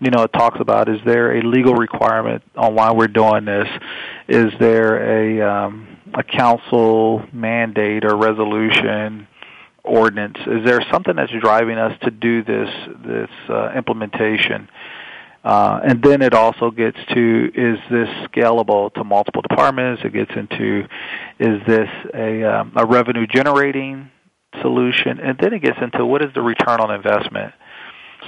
[0.00, 3.68] you know, it talks about is there a legal requirement on why we're doing this?
[4.28, 9.26] Is there a um, a council mandate or resolution?
[9.90, 10.38] Ordinance?
[10.46, 12.68] Is there something that's driving us to do this
[13.04, 14.68] this uh, implementation?
[15.42, 20.02] Uh, and then it also gets to is this scalable to multiple departments?
[20.04, 20.86] It gets into
[21.38, 24.10] is this a um, a revenue generating
[24.60, 25.18] solution?
[25.18, 27.54] And then it gets into what is the return on investment?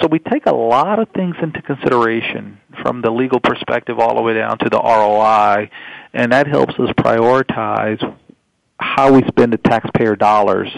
[0.00, 4.22] So we take a lot of things into consideration from the legal perspective all the
[4.22, 5.68] way down to the ROI,
[6.14, 8.00] and that helps us prioritize
[8.80, 10.68] how we spend the taxpayer dollars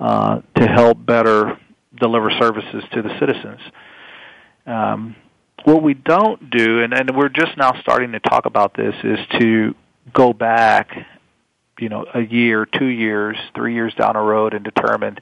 [0.00, 1.58] uh, to help better
[1.98, 3.60] deliver services to the citizens.
[4.66, 5.16] Um,
[5.64, 9.18] what we don't do, and, and we're just now starting to talk about this, is
[9.40, 9.74] to
[10.12, 11.06] go back,
[11.78, 15.18] you know, a year, two years, three years down the road and determine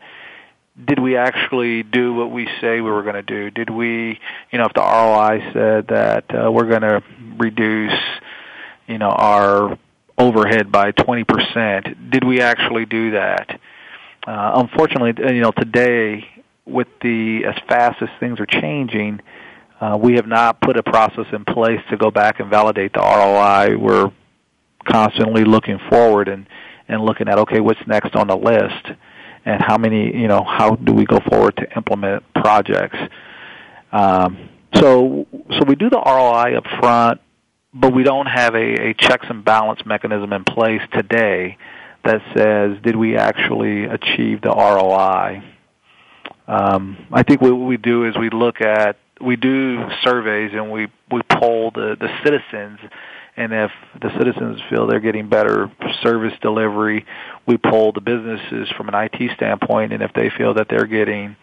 [0.83, 3.51] did we actually do what we say we were going to do?
[3.51, 4.19] Did we,
[4.51, 7.03] you know, if the ROI said that uh, we're going to
[7.39, 7.99] reduce,
[8.89, 9.79] you know, our
[10.19, 13.61] overhead by 20%, did we actually do that?
[14.27, 16.27] Uh, unfortunately, you know, today
[16.65, 19.21] with the as fast as things are changing,
[19.81, 23.01] uh, we have not put a process in place to go back and validate the
[23.01, 23.77] ROI.
[23.77, 24.11] We're
[24.91, 26.47] constantly looking forward and
[26.89, 28.99] and looking at okay, what's next on the list,
[29.45, 32.99] and how many you know how do we go forward to implement projects.
[33.93, 37.21] Um, so so we do the ROI up front,
[37.75, 41.59] but we don't have a, a checks and balance mechanism in place today
[42.05, 45.43] that says did we actually achieve the ROI.
[46.47, 50.89] Um, I think what we do is we look at we do surveys and we
[51.11, 52.79] we poll the the citizens
[53.37, 55.71] and if the citizens feel they're getting better
[56.03, 57.05] service delivery,
[57.47, 61.35] we poll the businesses from an IT standpoint, and if they feel that they're getting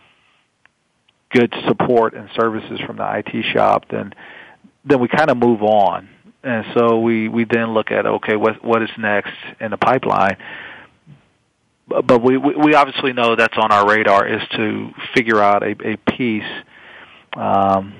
[1.31, 4.13] good support and services from the IT shop, then
[4.83, 6.09] then we kind of move on.
[6.43, 10.37] And so we we then look at okay, what what is next in the pipeline.
[11.87, 15.97] But we we obviously know that's on our radar is to figure out a, a
[15.97, 16.43] piece
[17.35, 17.93] um,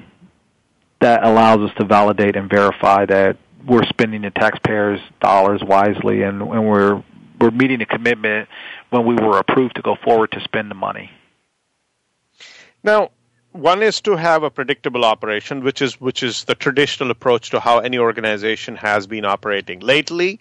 [1.02, 3.38] that allows us to validate and verify that
[3.68, 7.04] we're spending the taxpayers' dollars wisely and, and we're
[7.39, 8.48] we're meeting a commitment
[8.92, 11.12] when we were approved to go forward to spend the money.
[12.84, 13.12] Now,
[13.52, 17.60] one is to have a predictable operation, which is which is the traditional approach to
[17.60, 19.80] how any organization has been operating.
[19.80, 20.39] Lately,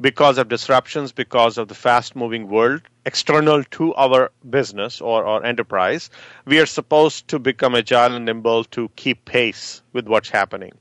[0.00, 5.44] because of disruptions, because of the fast moving world external to our business or, or
[5.44, 6.10] enterprise,
[6.44, 10.72] we are supposed to become agile and nimble to keep pace with what's happening.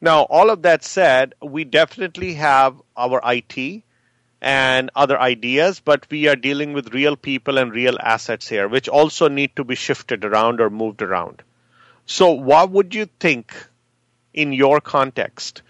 [0.00, 3.82] Now, all of that said, we definitely have our IT
[4.40, 8.88] and other ideas, but we are dealing with real people and real assets here, which
[8.88, 11.42] also need to be shifted around or moved around.
[12.06, 13.54] So, what would you think
[14.32, 15.62] in your context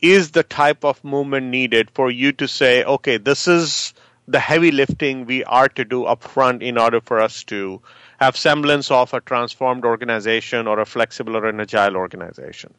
[0.00, 3.94] is the type of movement needed for you to say, okay, this is
[4.28, 7.80] the heavy lifting we are to do upfront in order for us to
[8.20, 12.74] have semblance of a transformed organization or a flexible or an agile organization?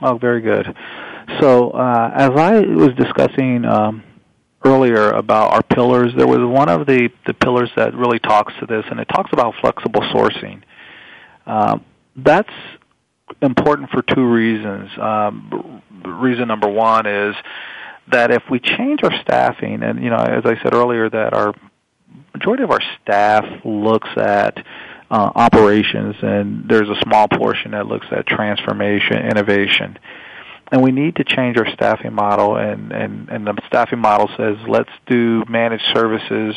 [0.00, 0.74] Oh, very good.
[1.40, 4.02] So, uh, as I was discussing um,
[4.64, 8.66] earlier about our pillars, there was one of the, the pillars that really talks to
[8.66, 10.62] this, and it talks about flexible sourcing.
[11.46, 11.84] Um,
[12.16, 12.52] that's
[13.40, 14.90] important for two reasons.
[14.98, 17.34] Um, reason number one is
[18.10, 21.54] that if we change our staffing, and you know, as I said earlier, that our
[22.34, 24.58] majority of our staff looks at
[25.10, 29.98] uh, operations, and there's a small portion that looks at transformation, innovation.
[30.72, 34.56] And we need to change our staffing model, and, and, and the staffing model says,
[34.66, 36.56] let's do managed services,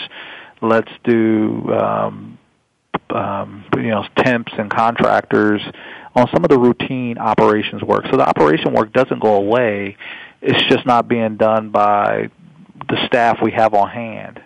[0.62, 2.40] let's do um,
[3.10, 5.62] um, you know temps and contractors,
[6.16, 8.06] on some of the routine operations work.
[8.10, 9.98] So the operation work doesn't go away.
[10.42, 12.30] It's just not being done by
[12.88, 14.42] the staff we have on hand.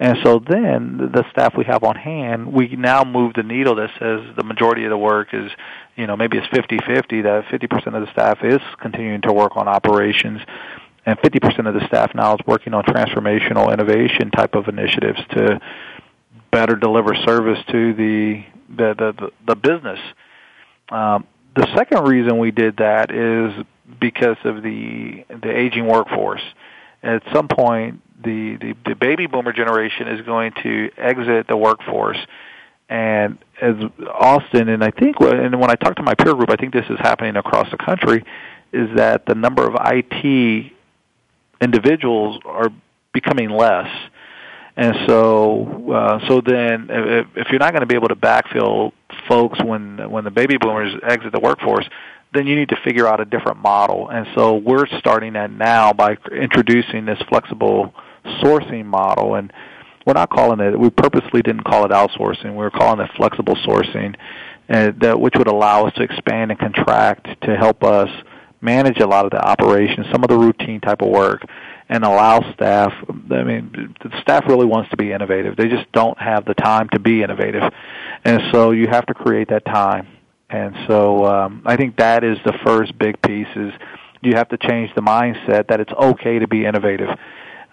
[0.00, 3.90] And so then the staff we have on hand, we now move the needle that
[3.98, 5.50] says the majority of the work is,
[5.98, 9.68] you know, maybe it's 50-50, that 50% of the staff is continuing to work on
[9.68, 10.40] operations
[11.04, 15.60] and 50% of the staff now is working on transformational innovation type of initiatives to
[16.50, 19.98] better deliver service to the the the, the business
[20.90, 23.64] um, the second reason we did that is
[24.00, 26.42] because of the the aging workforce.
[27.02, 32.18] At some point, the, the, the baby boomer generation is going to exit the workforce,
[32.88, 33.74] and as
[34.12, 36.86] Austin and I think and when I talk to my peer group, I think this
[36.88, 38.24] is happening across the country,
[38.72, 40.72] is that the number of IT
[41.60, 42.68] individuals are
[43.12, 43.88] becoming less.
[44.76, 48.92] And so, uh, so then, if, if you're not going to be able to backfill
[49.28, 51.88] folks when when the baby boomers exit the workforce,
[52.32, 54.08] then you need to figure out a different model.
[54.08, 57.92] And so we're starting that now by introducing this flexible
[58.40, 59.34] sourcing model.
[59.34, 59.52] And
[60.08, 60.80] we're not calling it.
[60.80, 62.56] We purposely didn't call it outsourcing.
[62.56, 64.16] We are calling it flexible sourcing,
[64.66, 68.08] and that which would allow us to expand and contract to help us
[68.62, 71.42] manage a lot of the operations, some of the routine type of work,
[71.90, 72.90] and allow staff.
[73.06, 75.56] I mean, the staff really wants to be innovative.
[75.56, 77.70] They just don't have the time to be innovative,
[78.24, 80.08] and so you have to create that time.
[80.48, 83.74] And so um, I think that is the first big piece is
[84.22, 87.10] you have to change the mindset that it's okay to be innovative.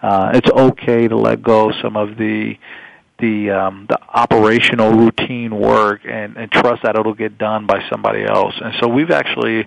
[0.06, 2.56] Uh, it's okay to let go some of the
[3.18, 8.22] the um, the operational routine work and, and trust that it'll get done by somebody
[8.24, 8.54] else.
[8.60, 9.66] And so we've actually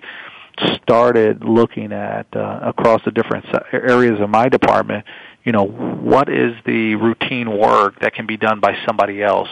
[0.82, 5.04] started looking at uh, across the different areas of my department.
[5.44, 9.48] You know, what is the routine work that can be done by somebody else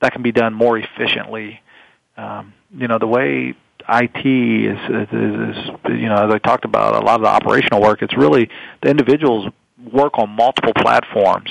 [0.00, 1.60] that can be done more efficiently?
[2.16, 3.54] Um, you know, the way
[3.88, 7.82] IT is, is, is, you know, as I talked about, a lot of the operational
[7.82, 8.48] work, it's really
[8.80, 9.50] the individuals
[9.92, 11.50] work on multiple platforms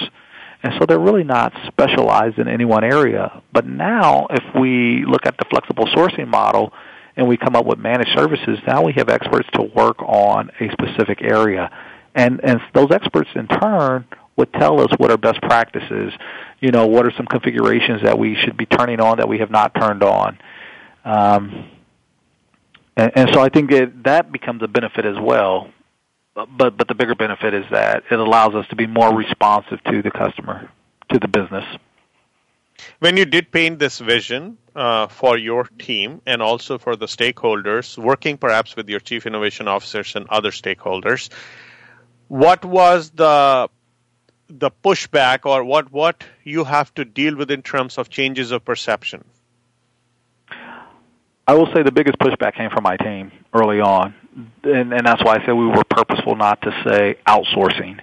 [0.63, 3.41] and so they're really not specialized in any one area.
[3.51, 6.71] But now, if we look at the flexible sourcing model
[7.17, 10.71] and we come up with managed services, now we have experts to work on a
[10.71, 11.69] specific area.
[12.15, 14.05] And, and those experts in turn
[14.38, 16.13] would tell us what are best practices,
[16.61, 19.51] you know, what are some configurations that we should be turning on that we have
[19.51, 20.39] not turned on.
[21.03, 21.69] Um,
[22.95, 25.69] and, and so I think that that becomes a benefit as well
[26.36, 30.01] but but the bigger benefit is that it allows us to be more responsive to
[30.01, 30.69] the customer,
[31.09, 31.65] to the business.
[32.99, 37.97] When you did paint this vision uh, for your team and also for the stakeholders,
[37.97, 41.29] working perhaps with your chief innovation officers and other stakeholders,
[42.27, 43.69] what was the
[44.47, 48.65] the pushback or what what you have to deal with in terms of changes of
[48.65, 49.23] perception?
[51.45, 54.15] I will say the biggest pushback came from my team early on,
[54.63, 57.99] and, and that's why I said we were purposeful not to say outsourcing.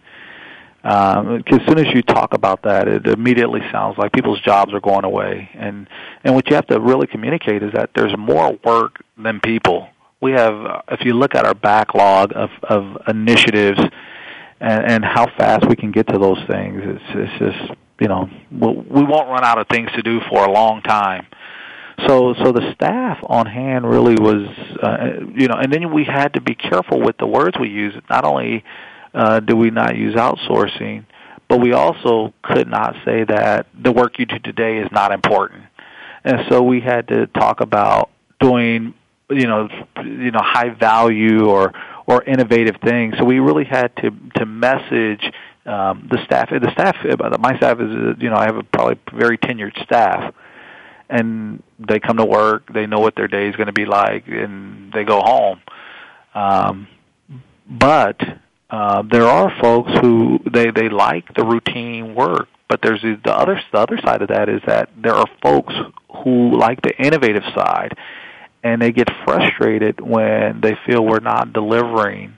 [0.82, 4.80] Um, as soon as you talk about that, it immediately sounds like people's jobs are
[4.80, 5.86] going away, and
[6.24, 9.88] and what you have to really communicate is that there's more work than people.
[10.22, 13.78] We have, if you look at our backlog of of initiatives,
[14.60, 18.30] and and how fast we can get to those things, it's it's just you know
[18.50, 21.26] we'll, we won't run out of things to do for a long time.
[22.06, 24.46] So, so the staff on hand really was,
[24.82, 27.94] uh, you know, and then we had to be careful with the words we use.
[28.08, 28.64] Not only
[29.12, 31.04] uh, do we not use outsourcing,
[31.48, 35.64] but we also could not say that the work you do today is not important.
[36.24, 38.94] And so we had to talk about doing,
[39.30, 39.68] you know,
[40.04, 41.72] you know, high value or
[42.06, 43.14] or innovative things.
[43.18, 45.24] So we really had to to message
[45.66, 46.50] um, the staff.
[46.50, 46.96] The staff,
[47.40, 50.34] my staff is, you know, I have a probably very tenured staff
[51.10, 54.26] and they come to work, they know what their day is going to be like,
[54.28, 55.60] and they go home.
[56.34, 56.88] Um,
[57.68, 58.20] but
[58.70, 63.60] uh, there are folks who they they like the routine work, but there's the other
[63.72, 65.74] the other side of that is that there are folks
[66.22, 67.96] who like the innovative side,
[68.62, 72.34] and they get frustrated when they feel we're not delivering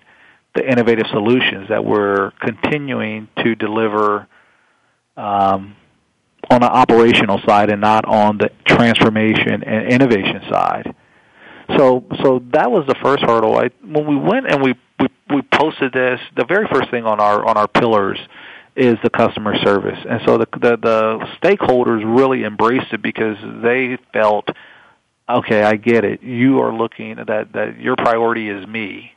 [0.55, 4.27] the innovative solutions that we're continuing to deliver
[5.16, 5.77] um,
[6.51, 10.95] on the operational side and not on the transformation and innovation side.
[11.76, 13.57] So so that was the first hurdle.
[13.57, 17.20] I, when we went and we, we we posted this, the very first thing on
[17.20, 18.18] our on our pillars
[18.74, 23.99] is the customer service, and so the the, the stakeholders really embraced it because they
[24.12, 24.49] felt,
[25.28, 26.22] okay, I get it.
[26.22, 29.12] You are looking that that your priority is me,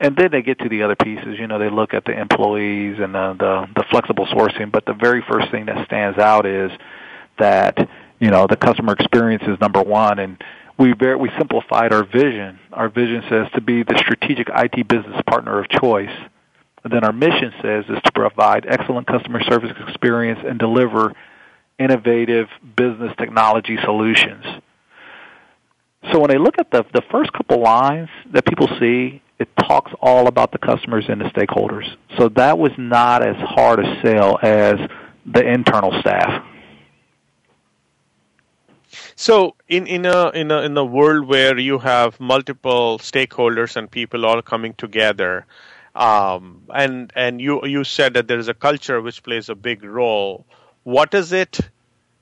[0.00, 1.38] and then they get to the other pieces.
[1.38, 4.72] You know, they look at the employees and the, the the flexible sourcing.
[4.72, 6.72] But the very first thing that stands out is
[7.38, 7.88] that
[8.18, 10.42] you know the customer experience is number one, and
[10.78, 12.58] we we simplified our vision.
[12.72, 16.16] Our vision says to be the strategic IT business partner of choice.
[16.82, 21.12] And then our mission says is to provide excellent customer service experience and deliver
[21.78, 24.46] innovative business technology solutions.
[26.10, 29.90] So when I look at the the first couple lines that people see, it talks
[30.02, 31.86] all about the customers and the stakeholders.
[32.18, 34.78] So that was not as hard a sell as
[35.24, 36.44] the internal staff.
[39.16, 43.90] So in, in a in a in a world where you have multiple stakeholders and
[43.90, 45.46] people all coming together,
[45.94, 49.84] um, and and you you said that there is a culture which plays a big
[49.84, 50.44] role.
[50.82, 51.60] What is it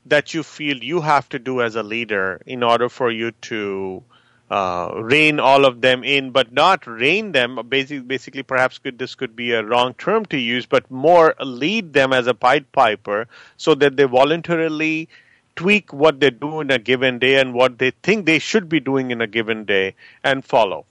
[0.07, 4.03] that you feel you have to do as a leader in order for you to
[4.51, 7.61] uh, rein all of them in, but not rein them.
[7.69, 11.93] Basically, basically, perhaps could, this could be a wrong term to use, but more lead
[11.93, 13.27] them as a Pied Piper,
[13.57, 15.09] so that they voluntarily
[15.55, 18.81] tweak what they do in a given day and what they think they should be
[18.81, 19.95] doing in a given day,
[20.25, 20.87] and follow.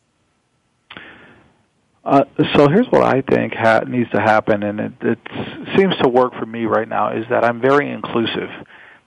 [2.03, 2.23] Uh,
[2.55, 5.19] so here's what I think ha- needs to happen, and it, it
[5.75, 7.11] seems to work for me right now.
[7.11, 8.49] Is that I'm very inclusive.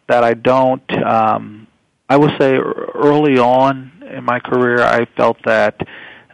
[0.09, 0.91] That I don't.
[1.03, 1.67] Um,
[2.11, 5.81] I will say early on in my career, I felt that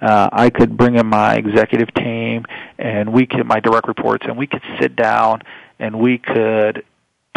[0.00, 2.44] uh, I could bring in my executive team
[2.78, 5.42] and we could my direct reports and we could sit down
[5.78, 6.84] and we could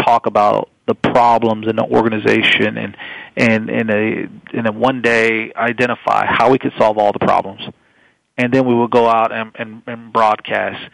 [0.04, 2.98] talk about the problems in the organization and
[3.38, 7.62] and in a in a one day identify how we could solve all the problems.
[8.38, 10.90] And then we would go out and, and, and broadcast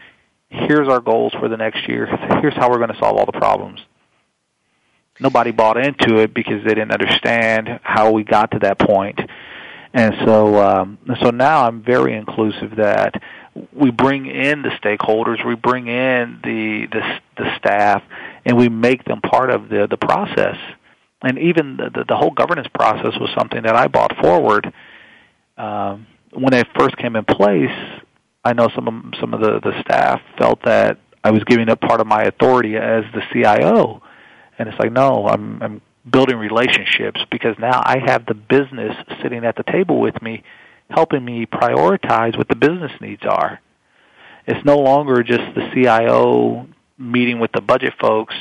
[0.50, 2.06] here's our goals for the next year.
[2.42, 3.80] Here's how we're going to solve all the problems.
[5.20, 9.20] Nobody bought into it because they didn't understand how we got to that point.
[9.96, 13.14] And so, um, so now I'm very inclusive that
[13.72, 18.04] we bring in the stakeholders, we bring in the the, the staff,
[18.44, 20.58] and we make them part of the the process.
[21.22, 24.74] And even the, the, the whole governance process was something that I brought forward
[25.58, 28.02] um, when it first came in place.
[28.44, 31.80] I know some of some of the the staff felt that I was giving up
[31.80, 34.04] part of my authority as the CIO,
[34.60, 39.44] and it's like, no, I'm I'm building relationships because now I have the business sitting
[39.46, 40.44] at the table with me,
[40.90, 43.60] helping me prioritize what the business needs are.
[44.48, 48.36] It's no longer just the CIO meeting with the budget folks,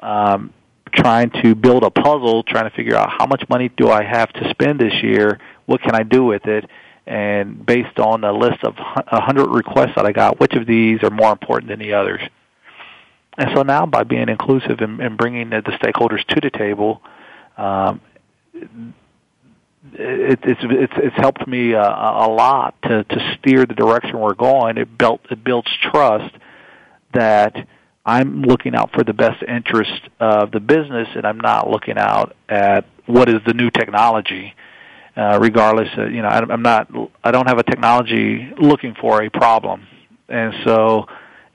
[0.00, 0.52] um,
[0.92, 4.32] trying to build a puzzle, trying to figure out how much money do I have
[4.34, 6.64] to spend this year, what can I do with it,
[7.06, 11.02] and based on a list of a hundred requests that I got, which of these
[11.02, 12.20] are more important than the others.
[13.38, 17.00] And so now, by being inclusive and, and bringing the, the, stakeholders to the table,
[17.56, 18.00] um,
[19.92, 24.34] it, it's it's it's helped me uh, a lot to to steer the direction we're
[24.34, 24.76] going.
[24.76, 26.34] It built it builds trust
[27.14, 27.54] that
[28.04, 32.34] I'm looking out for the best interest of the business, and I'm not looking out
[32.48, 34.54] at what is the new technology.
[35.16, 36.90] Uh, regardless, of, you know, I, I'm not.
[37.22, 39.86] I don't have a technology looking for a problem,
[40.28, 41.06] and so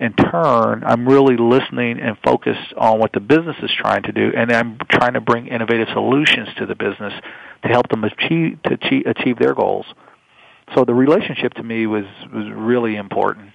[0.03, 4.33] in turn, I'm really listening and focused on what the business is trying to do,
[4.35, 7.13] and I'm trying to bring innovative solutions to the business
[7.63, 9.85] to help them achieve to achieve, achieve their goals.
[10.75, 13.51] So the relationship to me was was really important.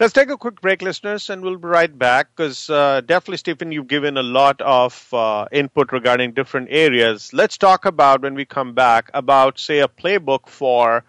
[0.00, 3.72] Let's take a quick break, listeners, and we'll be right back because uh, definitely, Stephen,
[3.72, 7.32] you've given a lot of uh, input regarding different areas.
[7.32, 11.04] Let's talk about when we come back about, say, a playbook for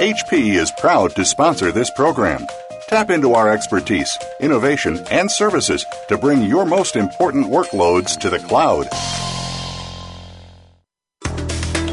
[0.03, 2.44] HP is proud to sponsor this program.
[2.88, 8.40] Tap into our expertise, innovation, and services to bring your most important workloads to the
[8.40, 8.88] cloud.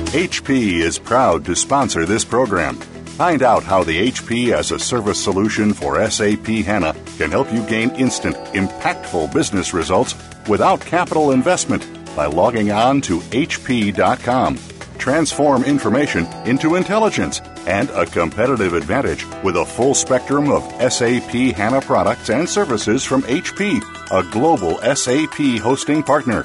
[0.10, 2.78] HP is proud to sponsor this program.
[3.22, 7.64] Find out how the HP as a service solution for SAP HANA can help you
[7.68, 10.16] gain instant, impactful business results
[10.48, 11.86] without capital investment
[12.16, 14.58] by logging on to HP.com
[15.00, 21.80] transform information into intelligence and a competitive advantage with a full spectrum of SAP HANA
[21.82, 23.80] products and services from HP,
[24.12, 26.44] a global SAP hosting partner.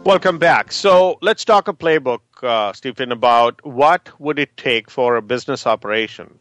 [0.03, 0.71] Welcome back.
[0.71, 5.65] So let's talk a playbook uh, Stephen, about what would it take for a business
[5.65, 6.39] operation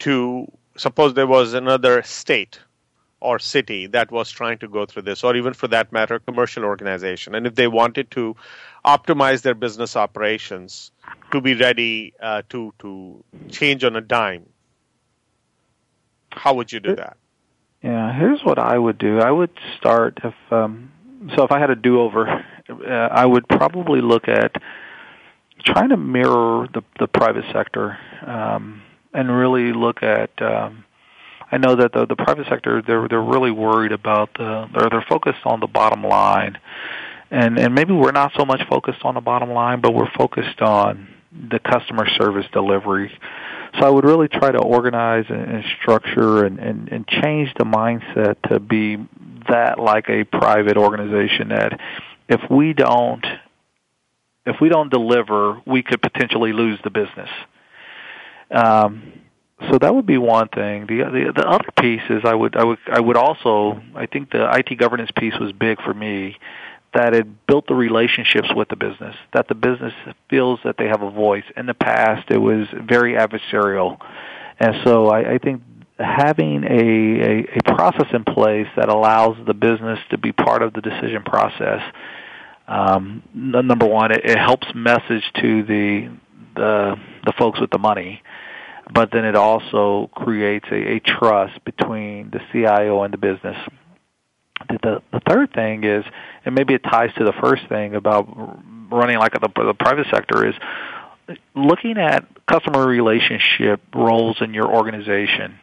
[0.00, 0.46] to
[0.76, 2.60] suppose there was another state
[3.26, 6.64] or city that was trying to go through this, or even for that matter, commercial
[6.64, 8.36] organization, and if they wanted to
[8.84, 10.92] optimize their business operations
[11.32, 12.90] to be ready uh, to to
[13.50, 14.46] change on a dime,
[16.30, 17.16] how would you do that?
[17.82, 19.18] Yeah, here's what I would do.
[19.18, 20.92] I would start if um,
[21.34, 21.42] so.
[21.42, 24.62] If I had a do-over, uh, I would probably look at
[25.64, 30.30] trying to mirror the the private sector um, and really look at.
[30.40, 30.84] Um,
[31.50, 35.06] I know that the the private sector they're they're really worried about the they're they're
[35.08, 36.58] focused on the bottom line,
[37.30, 40.60] and and maybe we're not so much focused on the bottom line, but we're focused
[40.60, 41.08] on
[41.50, 43.12] the customer service delivery.
[43.78, 47.64] So I would really try to organize and, and structure and, and, and change the
[47.64, 48.96] mindset to be
[49.48, 51.78] that like a private organization that
[52.28, 53.24] if we don't
[54.46, 57.28] if we don't deliver, we could potentially lose the business.
[58.50, 59.12] Um,
[59.70, 60.86] so that would be one thing.
[60.86, 64.30] The, the the other piece is I would I would I would also I think
[64.30, 66.36] the IT governance piece was big for me
[66.96, 69.92] that it built the relationships with the business, that the business
[70.30, 71.44] feels that they have a voice.
[71.56, 73.98] In the past, it was very adversarial.
[74.58, 75.62] And so I, I think
[75.98, 80.72] having a, a, a process in place that allows the business to be part of
[80.72, 81.82] the decision process,
[82.66, 86.10] um, number one, it, it helps message to the,
[86.54, 86.96] the,
[87.26, 88.22] the folks with the money
[88.92, 93.56] but then it also creates a, a trust between the CIO and the business.
[94.68, 96.04] The, the third thing is,
[96.44, 98.26] and maybe it ties to the first thing about
[98.90, 100.54] running like the, the private sector, is
[101.54, 105.58] looking at customer relationship roles in your organization.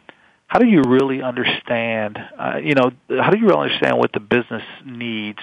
[0.47, 2.19] How do you really understand?
[2.38, 5.39] Uh, you know, how do you really understand what the business needs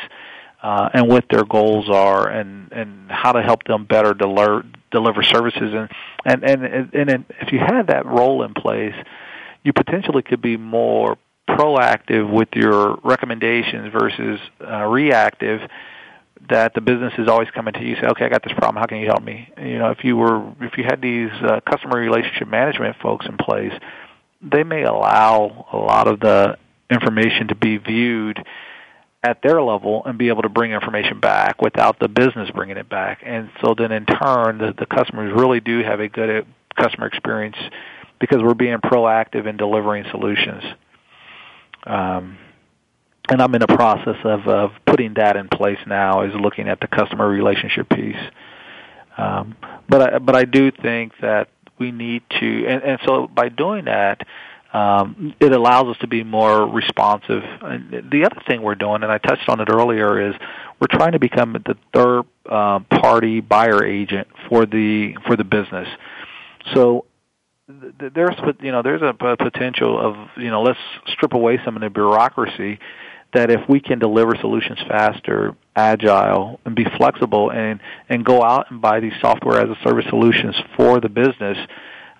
[0.62, 5.22] uh, and what their goals are, and and how to help them better deliver deliver
[5.22, 5.74] services?
[6.24, 8.94] And and and and if you had that role in place,
[9.62, 11.16] you potentially could be more
[11.48, 15.60] proactive with your recommendations versus uh, reactive
[16.48, 18.86] that the business is always coming to you say okay i got this problem how
[18.86, 21.98] can you help me you know if you were if you had these uh, customer
[21.98, 23.72] relationship management folks in place
[24.40, 26.56] they may allow a lot of the
[26.90, 28.42] information to be viewed
[29.22, 32.88] at their level and be able to bring information back without the business bringing it
[32.88, 36.82] back and so then in turn the, the customers really do have a good uh,
[36.82, 37.56] customer experience
[38.18, 40.62] because we're being proactive in delivering solutions
[41.86, 42.38] um,
[43.30, 46.22] and I'm in the process of, of putting that in place now.
[46.22, 48.16] Is looking at the customer relationship piece.
[49.16, 49.56] Um,
[49.88, 51.48] but I, but I do think that
[51.78, 54.26] we need to, and, and so by doing that,
[54.72, 57.42] um, it allows us to be more responsive.
[57.62, 60.34] And the other thing we're doing, and I touched on it earlier, is
[60.80, 65.88] we're trying to become the third uh, party buyer agent for the for the business.
[66.74, 67.06] So
[67.68, 71.90] there's you know there's a potential of you know let's strip away some of the
[71.90, 72.78] bureaucracy
[73.32, 78.70] that if we can deliver solutions faster, agile, and be flexible, and and go out
[78.70, 81.58] and buy these software as a service solutions for the business.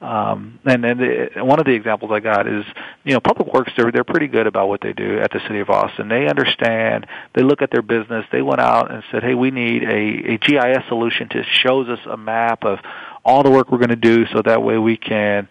[0.01, 2.65] Um, and and one of the examples I got is,
[3.05, 3.73] you know, Public Works.
[3.77, 6.09] They're they're pretty good about what they do at the City of Austin.
[6.09, 7.07] They understand.
[7.35, 8.25] They look at their business.
[8.33, 11.99] They went out and said, "Hey, we need a, a GIS solution to shows us
[12.11, 12.79] a map of
[13.25, 15.49] all the work we're going to do, so that way we can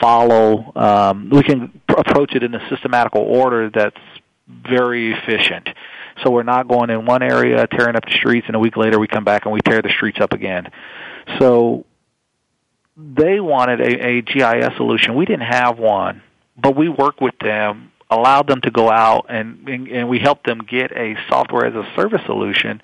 [0.00, 0.72] follow.
[0.74, 3.96] Um, we can approach it in a systematical order that's
[4.48, 5.68] very efficient.
[6.24, 8.98] So we're not going in one area, tearing up the streets, and a week later
[8.98, 10.70] we come back and we tear the streets up again.
[11.38, 11.84] So
[12.96, 15.14] they wanted a, a GIS solution.
[15.14, 16.22] We didn't have one,
[16.56, 20.46] but we worked with them, allowed them to go out, and, and, and we helped
[20.46, 22.80] them get a software as a service solution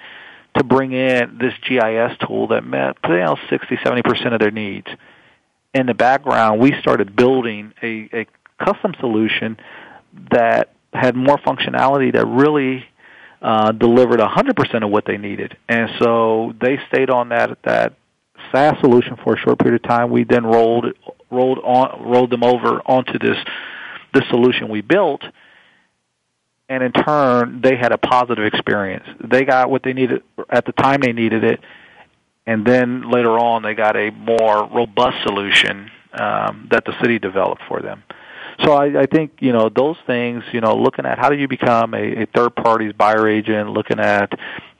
[0.56, 4.88] to bring in this GIS tool that met you know, 60, 70% of their needs.
[5.72, 8.26] In the background, we started building a, a
[8.62, 9.56] custom solution
[10.30, 12.84] that had more functionality that really
[13.40, 15.56] uh, delivered 100% of what they needed.
[15.70, 17.94] And so they stayed on that that
[18.52, 20.10] SaaS solution for a short period of time.
[20.10, 20.86] We then rolled
[21.30, 23.38] rolled on rolled them over onto this
[24.14, 25.22] this solution we built.
[26.68, 29.04] And in turn, they had a positive experience.
[29.22, 31.60] They got what they needed at the time they needed it,
[32.46, 37.62] and then later on, they got a more robust solution um, that the city developed
[37.68, 38.02] for them.
[38.64, 40.44] So I, I think you know those things.
[40.52, 44.00] You know, looking at how do you become a, a third party's buyer agent, looking
[44.00, 44.32] at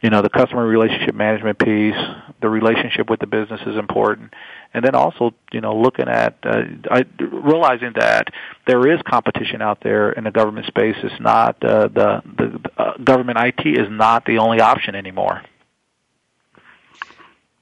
[0.02, 1.94] you know the customer relationship management piece,
[2.40, 4.34] the relationship with the business is important,
[4.74, 8.28] and then also you know looking at uh, I, realizing that
[8.66, 10.96] there is competition out there in the government space.
[11.02, 15.42] It's not uh, the the uh, government IT is not the only option anymore.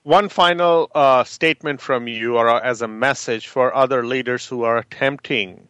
[0.03, 4.79] One final uh, statement from you, or as a message for other leaders who are
[4.79, 5.69] attempting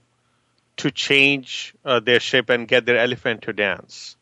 [0.76, 4.16] to change uh, their ship and get their elephant to dance?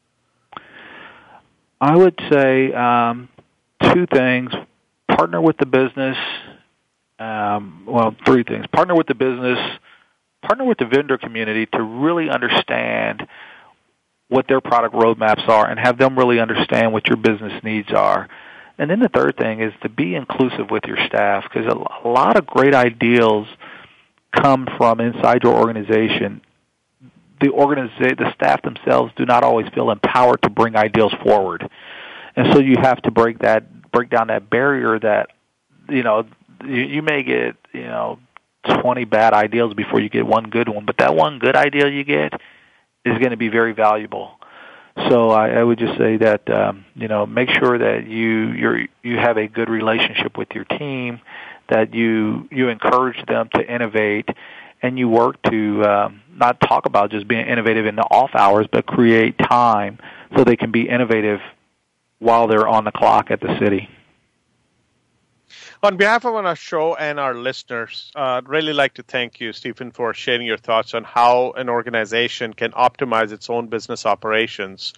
[1.81, 3.29] I would say um,
[3.83, 4.51] two things:
[5.09, 6.16] partner with the business.
[7.18, 9.59] Um, well, three things: partner with the business,
[10.43, 13.26] partner with the vendor community to really understand
[14.29, 18.29] what their product roadmaps are, and have them really understand what your business needs are.
[18.79, 22.37] And then the third thing is to be inclusive with your staff because a lot
[22.37, 23.47] of great ideas
[24.33, 26.41] come from inside your organization
[27.41, 31.68] the organization, the staff themselves do not always feel empowered to bring ideas forward.
[32.36, 35.30] and so you have to break that break down that barrier that
[35.89, 36.26] you know
[36.64, 38.18] you, you may get you know
[38.82, 42.05] 20 bad ideas before you get one good one, but that one good idea you
[42.05, 42.32] get
[43.05, 44.32] is going to be very valuable.
[45.09, 48.80] So I, I would just say that um, you know make sure that you you're,
[49.03, 51.20] you have a good relationship with your team,
[51.68, 54.28] that you you encourage them to innovate,
[54.83, 58.66] and you work to um, not talk about just being innovative in the off hours,
[58.70, 59.99] but create time
[60.37, 61.41] so they can be innovative
[62.18, 63.89] while they're on the clock at the city.
[65.83, 69.53] On behalf of our show and our listeners, uh, I'd really like to thank you,
[69.53, 74.93] Stephen, for sharing your thoughts on how an organization can optimize its own business operations,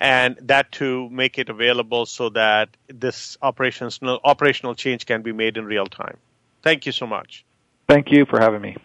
[0.00, 5.56] and that to make it available so that this operational operational change can be made
[5.56, 6.16] in real time.
[6.62, 7.44] Thank you so much.
[7.88, 8.76] Thank you for having me.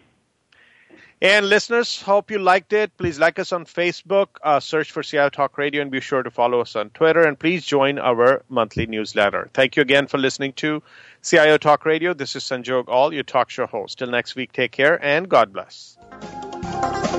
[1.22, 2.96] And listeners, hope you liked it.
[2.96, 6.30] Please like us on Facebook, uh, search for CIO Talk Radio, and be sure to
[6.30, 7.22] follow us on Twitter.
[7.22, 9.50] And please join our monthly newsletter.
[9.52, 10.82] Thank you again for listening to
[11.22, 12.14] CIO Talk Radio.
[12.14, 13.98] This is Sanjog Aul, your talk show host.
[13.98, 15.98] Till next week, take care and God bless.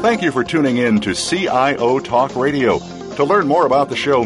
[0.02, 2.80] Thank you for tuning in to CIO Talk Radio.
[3.18, 4.26] To learn more about the show,